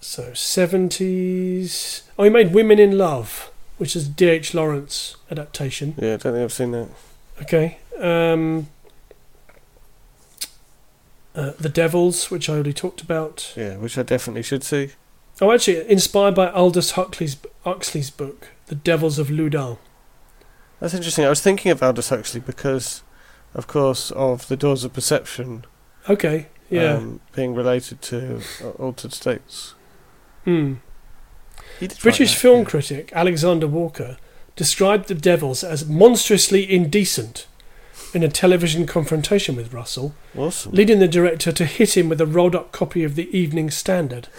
[0.00, 2.02] So seventies.
[2.18, 4.54] Oh, he made Women in Love, which is D.H.
[4.54, 5.94] Lawrence adaptation.
[5.98, 6.88] Yeah, I don't think I've seen that.
[7.42, 7.78] Okay.
[7.98, 8.68] Um,
[11.34, 13.52] uh, the Devils, which I already talked about.
[13.56, 14.90] Yeah, which I definitely should see.
[15.40, 19.78] Oh, actually, inspired by Aldous Huxley's Huxley's book, The Devils of Loudun.
[20.80, 21.24] That's interesting.
[21.24, 23.02] I was thinking of Aldous Huxley because,
[23.54, 25.64] of course, of the Doors of Perception
[26.08, 26.46] Okay.
[26.70, 26.94] Yeah.
[26.94, 29.74] um, being related to uh, Altered States.
[30.44, 30.74] Hmm.
[31.78, 32.64] He did write British that, film yeah.
[32.66, 34.16] critic Alexander Walker
[34.56, 37.46] described the Devils as monstrously indecent
[38.14, 40.72] in a television confrontation with Russell, Awesome.
[40.72, 44.28] leading the director to hit him with a rolled up copy of the Evening Standard.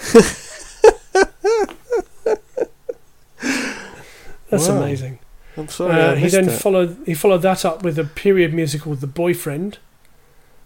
[4.50, 4.82] That's Wow.
[4.82, 5.20] amazing.
[5.58, 5.94] I'm sorry.
[5.94, 6.62] Uh, he then that.
[6.62, 9.80] followed he followed that up with a period musical, The Boyfriend,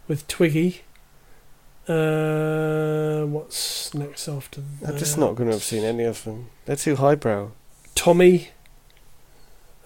[0.07, 0.81] with Twiggy.
[1.87, 4.91] Uh, what's next after that?
[4.91, 6.49] I'm just not going to have seen any of them.
[6.65, 7.51] They're too highbrow.
[7.93, 8.49] Tommy,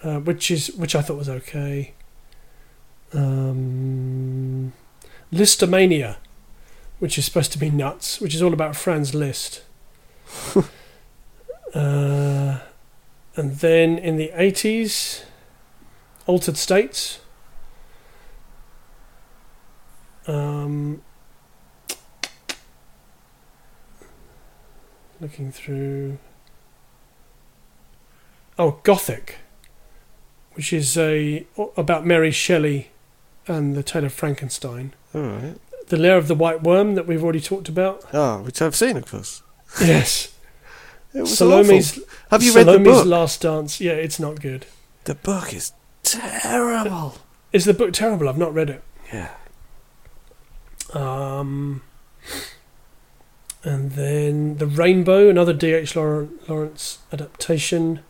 [0.01, 1.93] uh, which is which I thought was okay.
[3.13, 4.73] Um,
[5.33, 6.17] Lisztomania,
[6.99, 9.63] which is supposed to be nuts, which is all about Franz Liszt.
[11.73, 12.59] uh,
[13.39, 15.23] and then in the eighties,
[16.27, 17.21] Altered States.
[20.27, 21.01] Um,
[25.21, 26.19] looking through.
[28.59, 29.37] Oh, Gothic,
[30.53, 32.91] which is a about Mary Shelley
[33.47, 34.93] and the Tale of Frankenstein.
[35.15, 35.55] All right.
[35.87, 38.03] The Lair of the White Worm that we've already talked about.
[38.13, 39.41] Ah, which I've seen, of course.
[39.79, 40.35] Yes.
[41.13, 42.03] It was Salome's awful.
[42.31, 43.05] Have you read the Salome's book?
[43.07, 43.81] Last Dance.
[43.81, 44.65] Yeah, it's not good.
[45.05, 47.15] the book is terrible.
[47.51, 48.29] Is the book terrible?
[48.29, 48.83] I've not read it.
[49.11, 49.31] Yeah.
[50.93, 51.81] Um,
[53.63, 55.95] and then The Rainbow, another D.H.
[55.95, 58.01] Lawrence adaptation.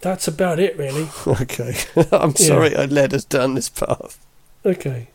[0.00, 1.08] That's about it, really.
[1.26, 1.74] Okay.
[2.12, 4.24] I'm sorry I led us down this path.
[4.64, 5.08] Okay.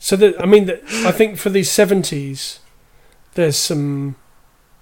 [0.00, 2.58] So, the, I mean, the, I think for the 70s,
[3.34, 4.16] there's some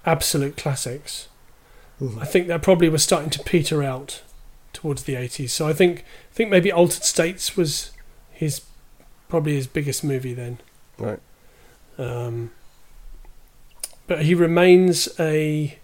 [0.07, 1.27] absolute classics.
[2.01, 2.19] Mhm.
[2.21, 4.21] I think that probably was starting to peter out
[4.73, 5.51] towards the 80s.
[5.51, 5.99] So I think
[6.31, 7.91] I think maybe Altered States was
[8.31, 8.61] his
[9.29, 10.59] probably his biggest movie then.
[10.97, 11.19] Right.
[11.97, 12.51] Um,
[14.07, 15.77] but he remains a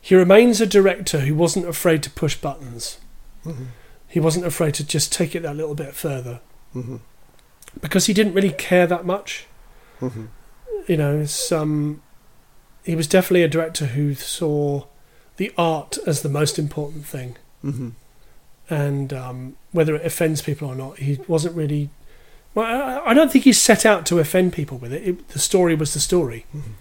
[0.00, 2.98] he remains a director who wasn't afraid to push buttons.
[3.44, 3.66] Mhm.
[4.08, 6.40] He wasn't afraid to just take it that little bit further
[6.74, 7.00] Mhm.
[7.80, 9.46] because he didn't really care that much.
[10.00, 10.28] Mhm.
[10.86, 12.02] You know, some
[12.84, 14.84] he was definitely a director who saw
[15.36, 17.36] the art as the most important thing.
[17.64, 17.92] Mhm.
[18.70, 21.90] and um, whether it offends people or not, he wasn't really.
[22.54, 22.64] Well,
[23.04, 25.02] I, I don't think he set out to offend people with it.
[25.06, 26.72] it the story was the story, Mhm.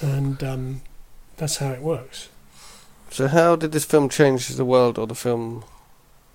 [0.00, 0.80] and um,
[1.36, 2.28] that's how it works.
[3.10, 5.64] So how did this film change the world or the film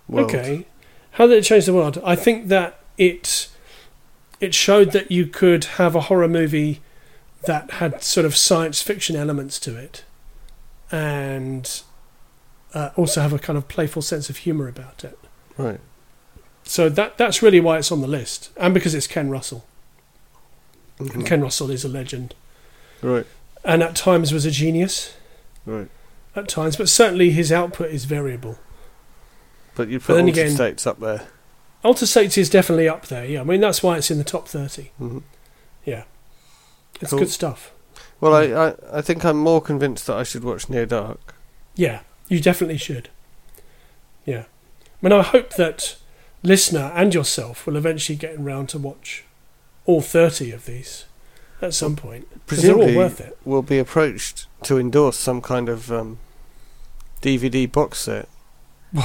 [0.08, 0.30] world?
[0.30, 0.66] Okay,
[1.12, 2.01] how did it change the world?
[2.04, 3.47] I think that it
[4.39, 6.82] it showed that you could have a horror movie
[7.45, 10.03] that had sort of science fiction elements to it,
[10.91, 11.81] and
[12.73, 15.17] uh, also have a kind of playful sense of humour about it.
[15.57, 15.79] Right.
[16.63, 19.65] So that that's really why it's on the list, and because it's Ken Russell.
[20.99, 21.25] And Mhm.
[21.25, 22.35] Ken Russell is a legend,
[23.01, 23.25] Right.
[23.65, 25.13] and at times was a genius.
[25.65, 25.89] Right.
[26.35, 28.57] At times, but certainly his output is variable.
[29.75, 31.27] But you But put Altered again- States up there.
[31.83, 33.25] Alter States is definitely up there.
[33.25, 34.91] Yeah, I mean that's why it's in the top thirty.
[34.97, 35.19] hmm
[37.01, 37.19] It's Cool.
[37.19, 37.71] good stuff.
[38.21, 41.35] Well, I, I I think I'm more convinced that I should watch Near Dark.
[41.75, 43.09] Yeah, you definitely should.
[44.25, 45.97] Yeah, I mean I hope that
[46.43, 49.25] listener and yourself will eventually get around to watch
[49.85, 51.05] all thirty of these
[51.61, 53.37] at some point because they're all Presumably, worth it.
[53.43, 56.19] will be approached to endorse some kind of um,
[57.21, 58.29] DVD box set.
[58.93, 59.01] Do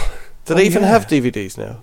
[0.54, 0.88] Oh, they even yeah.
[0.88, 1.82] have DVDs now?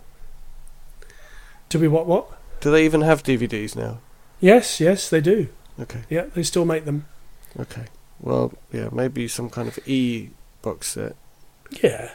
[1.69, 2.27] Do we what what?
[2.61, 3.99] Do they even have DVDs now?
[4.39, 5.49] Yes, yes, they do.
[5.79, 6.01] Okay.
[6.09, 7.05] Yeah, they still make them.
[7.59, 7.85] Okay.
[8.19, 10.29] Well, yeah, maybe some kind of e
[10.61, 11.15] box set.
[11.83, 12.11] Yeah,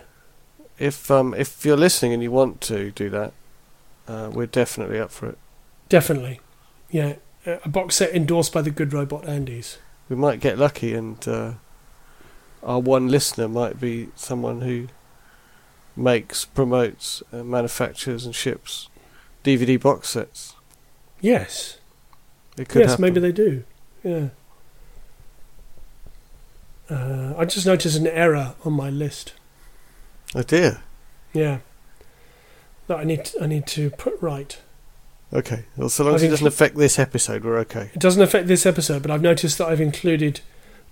[0.78, 3.32] If um if you're listening and you want to do that,
[4.08, 5.38] uh, we're definitely up for it.
[5.88, 6.40] definitely.
[6.90, 9.76] Yeah, a box set endorsed by the Good Robot Andys.
[10.08, 11.52] We might get lucky, and uh,
[12.62, 14.88] our one listener might be someone who
[15.96, 18.88] makes, promotes, uh, manufactures, and ships
[19.44, 20.54] DVD box sets.
[21.20, 21.78] Yes,
[22.56, 23.02] It could yes, happen.
[23.02, 23.64] maybe they do.
[24.02, 24.28] Yeah.
[26.88, 29.32] Uh, I just noticed an error on my list.
[30.34, 30.82] Oh dear.
[31.32, 31.58] Yeah.
[32.88, 34.58] That I need I need to put right.
[35.32, 35.64] Okay.
[35.76, 37.90] Well, so long as it doesn't affect this episode, we're okay.
[37.94, 40.40] It doesn't affect this episode, but I've noticed that I've included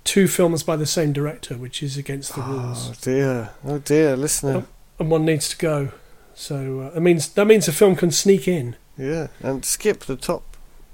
[0.05, 3.51] two films by the same director, which is against the Oh rules, Oh dear.
[3.65, 4.65] Oh dear, listener.
[5.01, 5.91] and one needs to go.
[6.35, 8.77] So uh, that means that means a film can sneak in.
[8.97, 10.48] Yeah, and skip the top,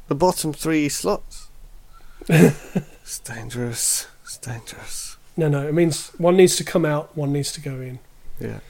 [0.09, 1.49] the bottom three slots.
[2.29, 4.07] it's dangerous.
[4.23, 5.17] It's dangerous.
[5.37, 7.99] No, no, it means one needs to come out, one needs to go in.
[8.41, 8.61] Yeah.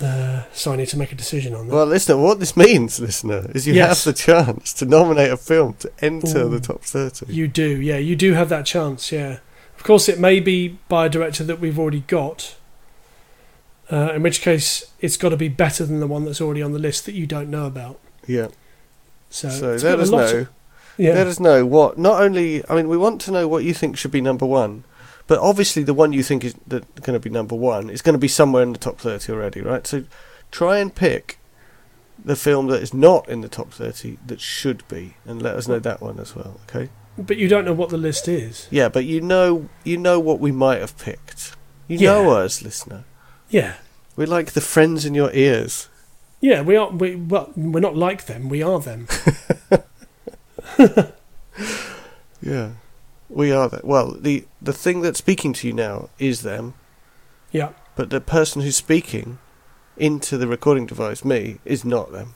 [0.00, 1.74] Uh, so I need to make a decision on that.
[1.74, 4.04] Well, listener, what this means, listener, is you Yes.
[4.04, 6.48] have the chance to nominate a film to enter Ooh.
[6.48, 7.32] the top 30.
[7.32, 9.38] You do, yeah, you do have that chance, yeah.
[9.76, 12.56] Of course, it may be by a director that we've already got,
[13.92, 16.72] uh, in which case it's got to be better than the one that's already on
[16.72, 17.98] the list that you don't know about.
[18.26, 18.48] yeah.
[19.32, 20.18] So, So let us know.
[20.40, 20.48] of-
[20.98, 21.96] yeah, Let us know what.
[21.98, 24.84] Not only, I mean, we want to know what you think should be number one,
[25.26, 28.18] but obviously the one you think is going to be number one is going to
[28.18, 29.86] be somewhere in the top 30 already, right?
[29.86, 30.04] So
[30.50, 31.38] try and pick
[32.22, 35.66] the film that is not in the top 30 that should be, and let us
[35.66, 36.90] know that one as well, okay?
[37.18, 38.68] but you don't know what the list is.
[38.70, 41.54] Yeah, but you know, you know what we might have picked.
[41.88, 42.12] You Yeah.
[42.12, 43.04] know us, listener.
[43.50, 43.74] Yeah,
[44.16, 45.88] We're like the friends in your ears.
[46.42, 46.90] Yeah, we are.
[46.90, 48.50] We well, we're not like them.
[48.50, 49.06] We are them.
[52.44, 52.72] Yeah,
[53.28, 53.84] we are that.
[53.84, 56.74] Well, the the thing that's speaking to you now is them,
[57.52, 59.38] Yeah, but the person who's speaking
[59.96, 62.34] into the recording device, me, is not them.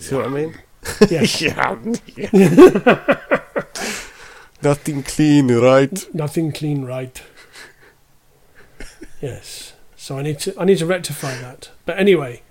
[0.00, 0.54] See what I mean?
[1.08, 1.40] yes.
[1.42, 1.76] yeah.
[4.62, 6.14] Nothing clean, right?
[6.14, 7.22] Nothing clean, right?
[9.20, 9.74] yes.
[9.94, 11.70] So I need to I need to rectify that.
[11.84, 12.42] But anyway,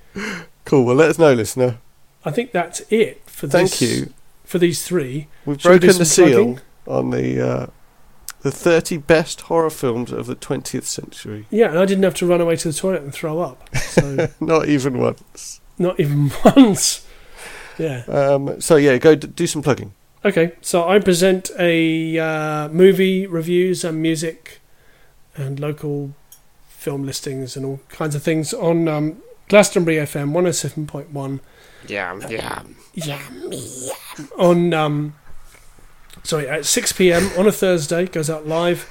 [0.66, 0.86] Cool.
[0.86, 1.78] Well, let us know, listener.
[2.24, 3.82] I think that's it for Thank this.
[3.82, 4.14] you.
[4.44, 5.28] for these three.
[5.46, 6.60] We've we broken the seal plugging?
[6.88, 7.68] on the uh,
[8.42, 11.46] the thirty best horror films of the twentieth century.
[11.52, 13.76] Yeah, and I didn't have to run away to the toilet and throw up.
[13.78, 15.62] So Not even once.
[15.78, 17.06] not even once.
[17.78, 18.04] Yeah.
[18.08, 19.94] Um, so yeah, go d- do some plugging.
[20.24, 24.60] Okay, so I present a uh, movie reviews and music
[25.36, 26.16] and local
[26.70, 29.18] film listings and all kinds of things on um,
[29.48, 31.40] Glastonbury FM 107.1
[31.88, 32.64] Yeah, yeah.
[32.94, 33.20] yeah,
[34.38, 35.14] on um,
[36.24, 37.30] sorry at 6 p.m.
[37.38, 38.90] on a Thursday goes out live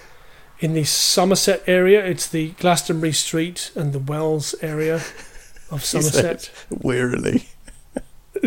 [0.61, 2.05] in the Somerset area.
[2.05, 4.97] It's the Glastonbury Street and the Wells area
[5.71, 6.51] of Somerset.
[6.71, 7.49] Wearily.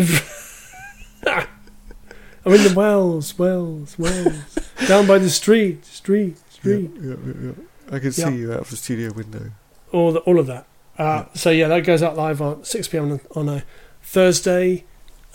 [2.45, 4.55] I'm in the Wells, Wells, Wells,
[4.88, 6.89] down by the street, street, street.
[7.01, 7.51] Yeah, yeah, yeah.
[7.91, 9.51] I can see you out of the studio window.
[9.91, 10.66] all the, all of that.
[10.97, 13.19] Uh, So yeah, that goes out live on 6 p.m.
[13.35, 13.63] on, a
[14.01, 14.83] Thursday.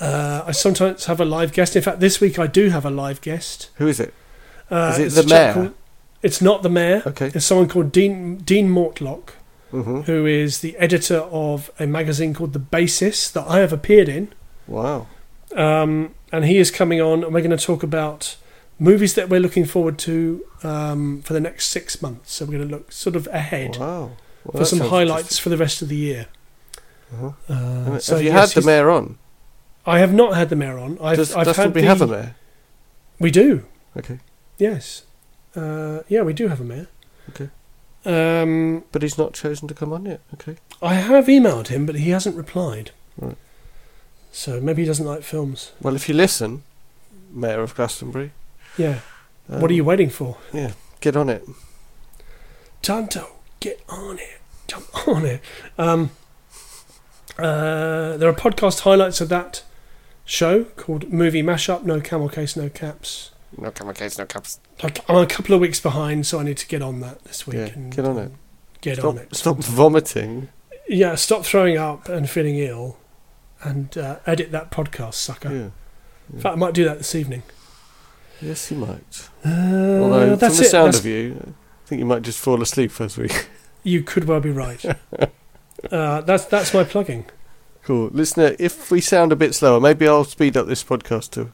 [0.00, 1.76] Uh, I sometimes have a live guest.
[1.76, 3.70] In fact, this week I do have a live guest.
[3.76, 4.12] Who is it?
[4.70, 5.52] Uh, Is it the mayor?
[5.52, 5.74] called-
[6.22, 7.02] it's not the mayor.
[7.06, 7.30] Okay.
[7.34, 9.30] It's someone called Dean Dean Mortlock,
[9.70, 14.08] hmm who is the editor of a magazine called The Basis that I have appeared
[14.08, 14.32] in.
[14.66, 15.06] Wow.
[15.54, 18.36] Um, and he is coming on, and we're going to talk about
[18.78, 22.32] movies that we're looking forward to um, for the next six months.
[22.34, 24.12] So we're going to look sort of ahead Wow.
[24.44, 26.26] Well, for some sounds highlights for the rest of the year.
[27.12, 27.34] interesting.
[27.48, 27.98] Uh, Uh-huh.
[28.00, 29.18] so have you yes, had the mayor on?
[29.86, 30.98] I have not had the mayor on.
[31.00, 32.34] I've, Does I've had Glastonbury the, have a mayor?
[33.18, 33.64] We do.
[33.96, 34.18] Okay.
[34.58, 35.04] Yes.
[35.54, 36.86] Uh, yeah, we do have a mayor.
[37.30, 37.50] Okay.
[38.04, 40.20] Um, But he's not chosen to come on yet.
[40.34, 40.56] Okay.
[40.80, 42.90] I have emailed him, but he hasn't replied.
[43.18, 43.36] Right.
[44.32, 45.72] So maybe he doesn't like films.
[45.80, 46.62] Well, if you listen,
[47.30, 48.32] Mayor of Glastonbury.
[48.78, 49.00] Yeah.
[49.48, 50.38] um, what are you waiting for?
[50.52, 51.44] Yeah, get on it.
[52.80, 53.26] Tonto,
[53.62, 54.40] get on it.
[54.66, 55.40] Jump on it.
[55.78, 56.10] Um,
[57.38, 59.62] uh, there are podcast highlights of that
[60.24, 61.84] show called Movie Mashup.
[61.84, 63.30] No camel case, no caps.
[63.56, 64.60] No camera case, no caps.
[64.82, 67.46] Like I'm a couple of weeks behind, so I need to get on that this
[67.46, 67.56] week.
[67.56, 68.32] Yeah, and, get on it.
[68.80, 69.34] Get Stop, on it.
[69.36, 70.48] stop vomiting.
[70.88, 72.96] Yeah, stop throwing up and feeling ill,
[73.62, 75.50] and uh, edit that podcast, sucker.
[75.52, 75.68] Yeah.
[76.32, 77.42] In fact, I might do that this evening.
[78.40, 79.28] Yes, you might.
[79.44, 79.48] Uh,
[80.02, 80.70] Although, that's from the it.
[80.70, 81.54] sound That's- of you,
[81.92, 83.48] think you might just fall asleep first week.
[83.82, 84.82] you could well be right.
[85.90, 87.26] uh, that's that's my plugging.
[87.82, 88.08] cool.
[88.08, 91.52] Listener, if we sound a bit slower, maybe I'll speed up this podcast to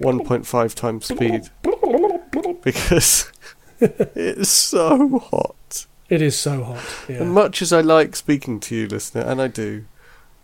[0.00, 1.42] 1.5 times speed.
[2.62, 3.30] Because
[3.80, 5.86] it's so hot.
[6.08, 7.08] It is so hot.
[7.08, 9.84] And much as I like speaking to you, listener, and I do,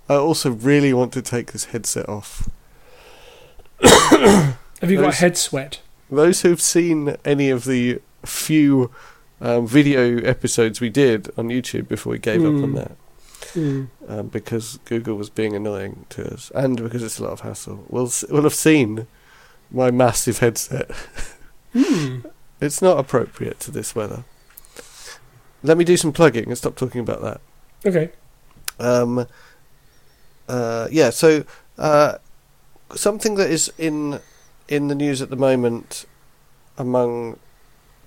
[0.08, 2.48] I also really want to take this headset off.
[3.82, 5.80] Have you got head sweat?
[6.10, 8.90] Those who've seen any of the few
[9.42, 12.74] um, video episodes we did on YouTube before we gave up on Mm.
[12.76, 12.92] that,
[13.54, 13.88] Mm.
[14.08, 17.84] um, because Google was being annoying to us, and because it's a lot of hassle,
[17.88, 19.06] We'll s- will have seen
[19.70, 20.90] my massive headset.
[21.74, 22.24] Mm.
[22.60, 24.22] It's not appropriate to this weather.
[25.64, 27.40] Let me do some plugging and stop talking about that.
[27.84, 28.10] Okay.
[28.78, 29.26] Um,
[30.48, 31.44] uh, yeah, so
[31.76, 32.18] uh,
[32.94, 34.20] something that is in
[34.68, 36.04] in the news at the moment
[36.78, 37.38] among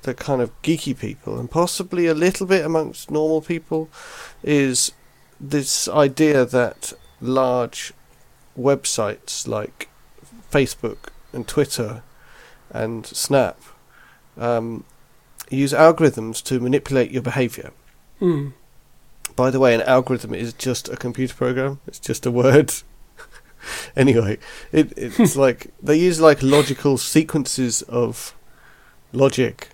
[0.05, 3.89] the kind of geeky people, and possibly a little bit amongst normal people,
[4.43, 4.91] is
[5.39, 7.91] this idea that large
[8.57, 9.89] websites like
[10.51, 12.03] Facebook and Twitter
[12.69, 13.59] and Snap
[14.37, 14.85] um,
[15.49, 17.71] use algorithms to manipulate your behaviour.
[18.21, 18.53] Mm.
[19.35, 21.79] By the way, an algorithm is just a computer program.
[21.87, 22.73] It's just a word.
[23.95, 24.37] anyway,
[24.71, 28.33] it, it's like they use like logical sequences of
[29.11, 29.69] logic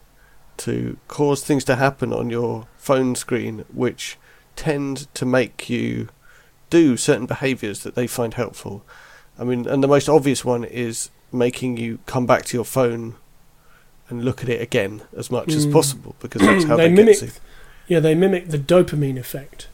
[0.65, 4.17] to cause things to happen on your phone screen, which
[4.55, 6.09] tend to make you
[6.69, 8.83] do certain behaviors that they find helpful.
[9.39, 13.15] I mean, and the most obvious one is making you come back to your phone
[14.09, 15.71] and look at it again as much as Mm.
[15.73, 17.33] possible because that's how They they, mimic-.
[17.87, 19.67] Yeah, they mimic the dopamine effect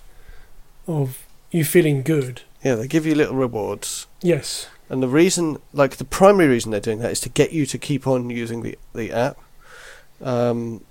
[0.88, 2.42] of you feeling good.
[2.64, 4.08] Yeah, they give you little rewards.
[4.22, 4.68] Yes.
[4.90, 7.78] And the reason, like the primary reason they're doing that is to get you to
[7.78, 9.38] keep on using the, the app.
[10.22, 10.82] Um,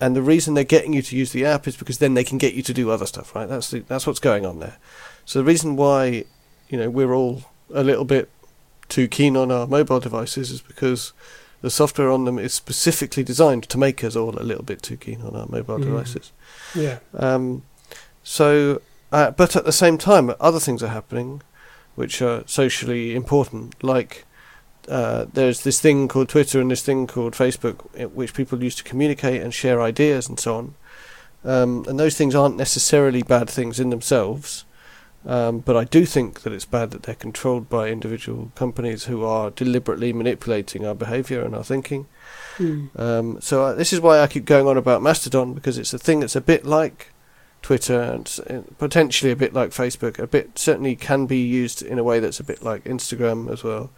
[0.00, 2.38] and the reason they're getting you to use the app is because then they can
[2.38, 3.48] get you to do other stuff, right?
[3.48, 4.76] That's the, that's what's going on there.
[5.24, 6.24] So the reason why,
[6.68, 8.28] you know, we're all a little bit
[8.88, 11.12] too keen on our mobile devices is because
[11.62, 14.96] the software on them is specifically designed to make us all a little bit too
[14.96, 15.84] keen on our mobile Mm.
[15.84, 16.30] devices.
[16.74, 16.98] Yeah.
[17.14, 17.62] Um,
[18.22, 21.42] so, uh, but at the same time, other things are happening
[21.94, 23.82] which are socially important.
[23.82, 24.26] Like
[24.88, 28.84] uh, there's this thing called Twitter and this thing called Facebook, which people use to
[28.84, 30.74] communicate and share ideas and so on.
[31.44, 34.64] Um, and those things aren't necessarily bad things in themselves.
[35.24, 39.24] Um, but I do think that it's bad that they're controlled by individual companies who
[39.24, 42.06] are deliberately manipulating our behaviour and our thinking.
[42.58, 42.98] Mm.
[42.98, 45.98] Um, so uh, this is why I keep going on about Mastodon because it's a
[45.98, 47.12] thing that's a bit like
[47.60, 50.20] Twitter and uh, potentially a bit like Facebook.
[50.20, 53.64] A bit certainly can be used in a way that's a bit like Instagram as
[53.64, 53.90] well.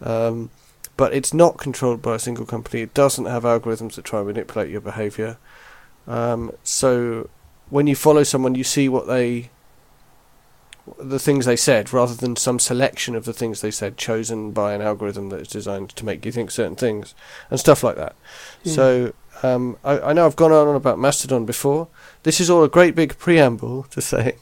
[0.00, 0.50] Um,
[0.96, 2.82] but it's not controlled by a single company.
[2.82, 5.36] It doesn't have algorithms that try and manipulate your behaviour.
[6.06, 7.28] Um, so
[7.68, 9.50] when you follow someone, you see what they,
[10.98, 14.72] the things they said, rather than some selection of the things they said chosen by
[14.72, 17.14] an algorithm that is designed to make you think certain things
[17.50, 18.14] and stuff like that.
[18.64, 18.70] Hmm.
[18.70, 21.88] So um, I, I know I've gone on about Mastodon before.
[22.22, 24.36] This is all a great big preamble to say.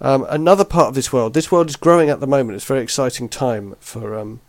[0.00, 2.56] Um, another part of this world, this world is growing at the moment.
[2.56, 4.40] It's a very exciting time for um,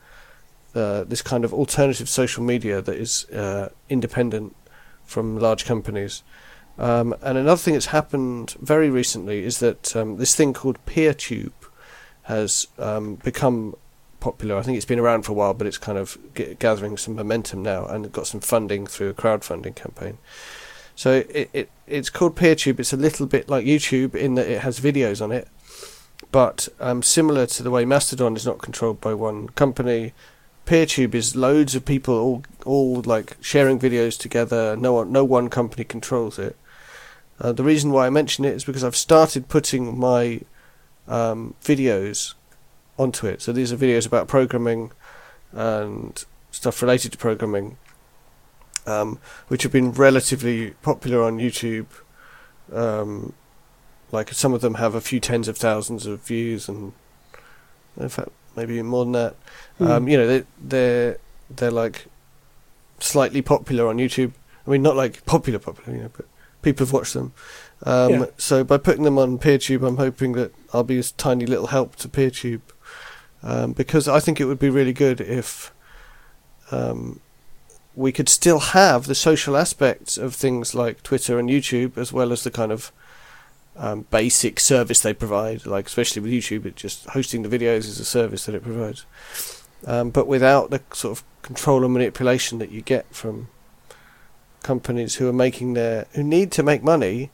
[0.75, 4.55] uh, this kind of alternative social media that is uh, independent
[5.05, 6.23] from large companies.
[6.77, 11.51] Um, and another thing that's happened very recently is that um, this thing called PeerTube
[12.23, 13.75] has um, become
[14.19, 14.57] popular.
[14.57, 17.15] I think it's been around for a while, but it's kind of g- gathering some
[17.15, 20.17] momentum now and got some funding through a crowdfunding campaign.
[20.95, 22.79] So it, it it's called PeerTube.
[22.79, 25.47] It's a little bit like YouTube in that it has videos on it,
[26.31, 30.13] but um, similar to the way Mastodon is not controlled by one company.
[30.65, 34.75] PeerTube is loads of people all all like sharing videos together.
[34.75, 36.55] No one, no one company controls it.
[37.39, 40.41] Uh, the reason why I mention it is because I've started putting my
[41.07, 42.35] um, videos
[42.97, 43.41] onto it.
[43.41, 44.91] So these are videos about programming
[45.51, 47.77] and stuff related to programming,
[48.85, 51.87] um, which have been relatively popular on YouTube.
[52.71, 53.33] Um,
[54.11, 56.93] like some of them have a few tens of thousands of views, and
[57.97, 59.35] in fact, maybe more than that.
[59.77, 59.87] Hmm.
[59.87, 61.17] Um, you know, they, they're
[61.49, 62.05] they're like
[62.99, 64.33] slightly popular on YouTube.
[64.65, 66.25] I mean, not like popular, popular, you know, but
[66.61, 67.33] people have watched them.
[67.83, 68.25] Um, Yeah.
[68.37, 71.95] So by putting them on PeerTube, I'm hoping that I'll be a tiny little help
[71.97, 72.61] to PeerTube,
[73.43, 75.73] um, because I think it would be really good if
[76.69, 77.19] um,
[77.95, 82.31] we could still have the social aspects of things like Twitter and YouTube, as well
[82.31, 82.91] as the kind of
[83.81, 85.65] um, basic service they provide.
[85.65, 89.05] Like especially with YouTube, it just hosting the videos is a service that it provides,
[89.85, 93.49] um, but without the sort of control and manipulation that you get from
[94.61, 97.31] companies who are making their who need to make money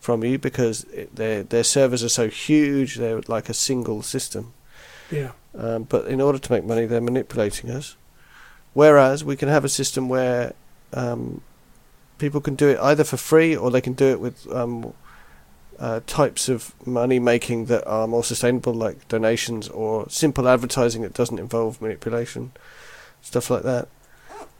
[0.00, 2.96] from you because it, their their servers are so huge.
[2.96, 4.52] They're like a single system.
[5.10, 5.30] yeah.
[5.56, 7.94] Um, but in order to make money, they're manipulating us.
[8.72, 10.54] Whereas we can have a system where
[10.92, 11.42] um,
[12.18, 14.92] people can do it either for free or they can do it with um,
[15.78, 21.14] uh, types of money making that are more sustainable, like donations or simple advertising that
[21.14, 22.52] doesn't involve manipulation,
[23.22, 23.88] stuff like that,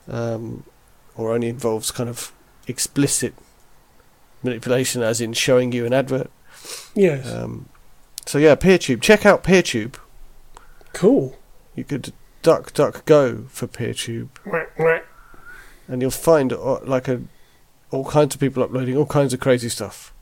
[0.08, 0.64] um,
[1.16, 2.32] or only involves kind of
[2.66, 3.34] explicit
[4.42, 6.30] manipulation, as in showing you an advert.
[6.94, 7.30] Yes.
[7.30, 7.68] Um,
[8.26, 9.02] so yeah, PeerTube.
[9.02, 9.96] Check out PeerTube.
[10.92, 11.36] cool.
[11.74, 12.12] You could
[12.42, 14.28] duck duck go for PeerTube,
[15.88, 17.22] and you'll find uh, like a
[17.90, 20.13] all kinds of people uploading all kinds of crazy stuff.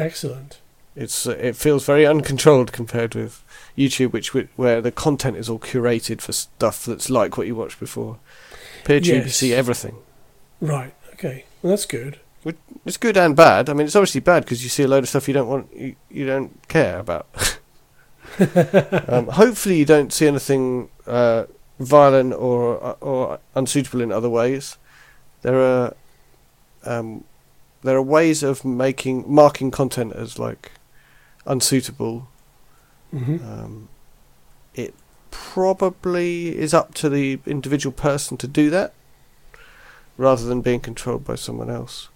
[0.00, 0.60] Excellent.
[0.96, 3.44] It's uh, it feels very uncontrolled compared with
[3.76, 7.78] YouTube, which where the content is all curated for stuff that's like what you watched
[7.78, 8.18] before.
[8.84, 9.96] PeerTube, you see everything.
[10.60, 10.94] Right.
[11.12, 11.44] Okay.
[11.62, 12.18] Well, that's good.
[12.86, 13.68] It's good and bad.
[13.68, 15.68] I mean, it's obviously bad because you see a load of stuff you don't want,
[15.76, 17.28] you, you don't care about.
[19.08, 21.44] um, hopefully, you don't see anything uh,
[21.78, 24.78] violent or or unsuitable in other ways.
[25.42, 25.94] There are
[26.84, 27.24] um,
[27.82, 30.72] there are ways of making marking content as like
[31.46, 32.28] unsuitable.
[33.10, 33.88] hmm Um,
[34.74, 34.94] it
[35.30, 38.92] probably is up to the individual person to do that,
[40.16, 42.08] rather than being controlled by someone else.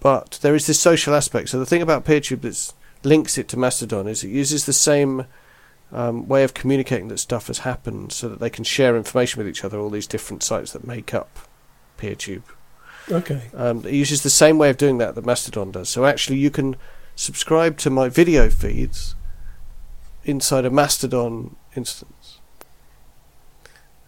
[0.00, 1.48] But there is this social aspect.
[1.48, 2.72] So the thing about PeerTube that
[3.02, 5.26] links it to Mastodon is it uses the same
[5.92, 9.48] um, way of communicating that stuff has happened, so that they can share information with
[9.48, 9.78] each other.
[9.78, 11.38] All these different sites that make up
[11.98, 12.42] PeerTube.
[13.10, 13.42] Okay.
[13.54, 15.88] Um, it uses the same way of doing that that Mastodon does.
[15.88, 16.76] So actually, you can
[17.16, 19.14] subscribe to my video feeds
[20.24, 22.38] inside a Mastodon instance.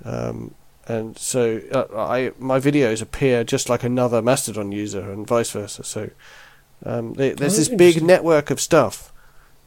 [0.05, 0.55] Um,
[0.87, 5.85] and so uh, I my videos appear just like another Mastodon user, and vice versa.
[5.85, 6.11] So
[6.85, 9.13] um, there, there's Oh, this big network of stuff.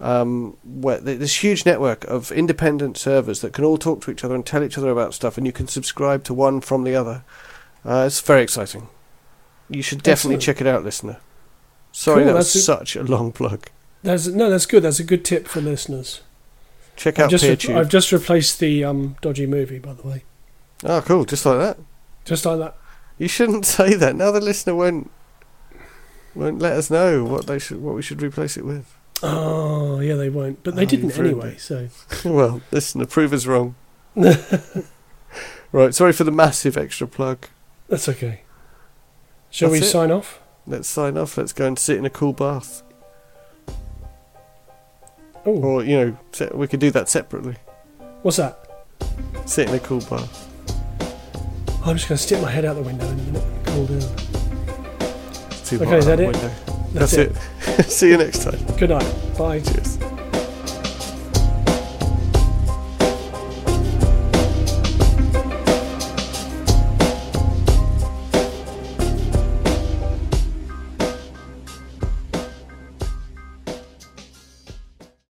[0.01, 4.33] Um, where this huge network of independent servers that can all talk to each other
[4.33, 7.25] and tell each other about stuff, and you can subscribe to one from the other.
[7.83, 8.87] Uh, it's very exciting.
[9.69, 10.41] You should definitely Excellent.
[10.57, 11.17] check it out, listener.
[11.91, 13.67] Sorry, Cool, that was a- such a long plug.
[14.03, 14.49] That's no.
[14.49, 14.83] That's good.
[14.83, 16.21] That's a good tip for listeners.
[16.95, 20.23] Check I've out just, re- I've just replaced the um, dodgy movie, by the way.
[20.83, 21.25] Oh, cool!
[21.25, 21.77] Just like that.
[22.25, 22.75] Just like that.
[23.17, 24.15] You shouldn't say that.
[24.15, 25.11] Now the listener won't
[26.35, 28.95] won't let us know what they should what we should replace it with.
[29.21, 30.63] Oh, yeah, they won't.
[30.63, 31.53] But they Oh, didn't anyway.
[31.55, 31.59] it.
[31.59, 31.89] So
[32.25, 33.75] well, listener, prove us wrong.
[35.71, 35.93] Right.
[35.93, 37.45] Sorry for the massive extra plug.
[37.87, 38.41] that's okay.
[39.51, 39.89] Shall That's we it.
[39.89, 40.39] sign off?
[40.67, 41.37] Let's sign off.
[41.37, 42.83] Let's go and sit in a cool bath.
[45.45, 47.55] Oh, Or, you know, se- we could do that separately.
[48.21, 48.57] what's that?
[49.45, 50.45] Sit in a cool bath.
[51.85, 53.43] I'm just going to stick my head out the window in a minute.
[53.65, 53.97] Cool down.
[55.49, 56.27] It's too Okay, hot is out that the it?
[56.27, 56.51] window.
[56.93, 57.83] That's, That's it.
[57.91, 58.59] See you next time.
[58.77, 59.37] Good night.
[59.37, 59.61] Bye.
[59.61, 59.97] Cheers.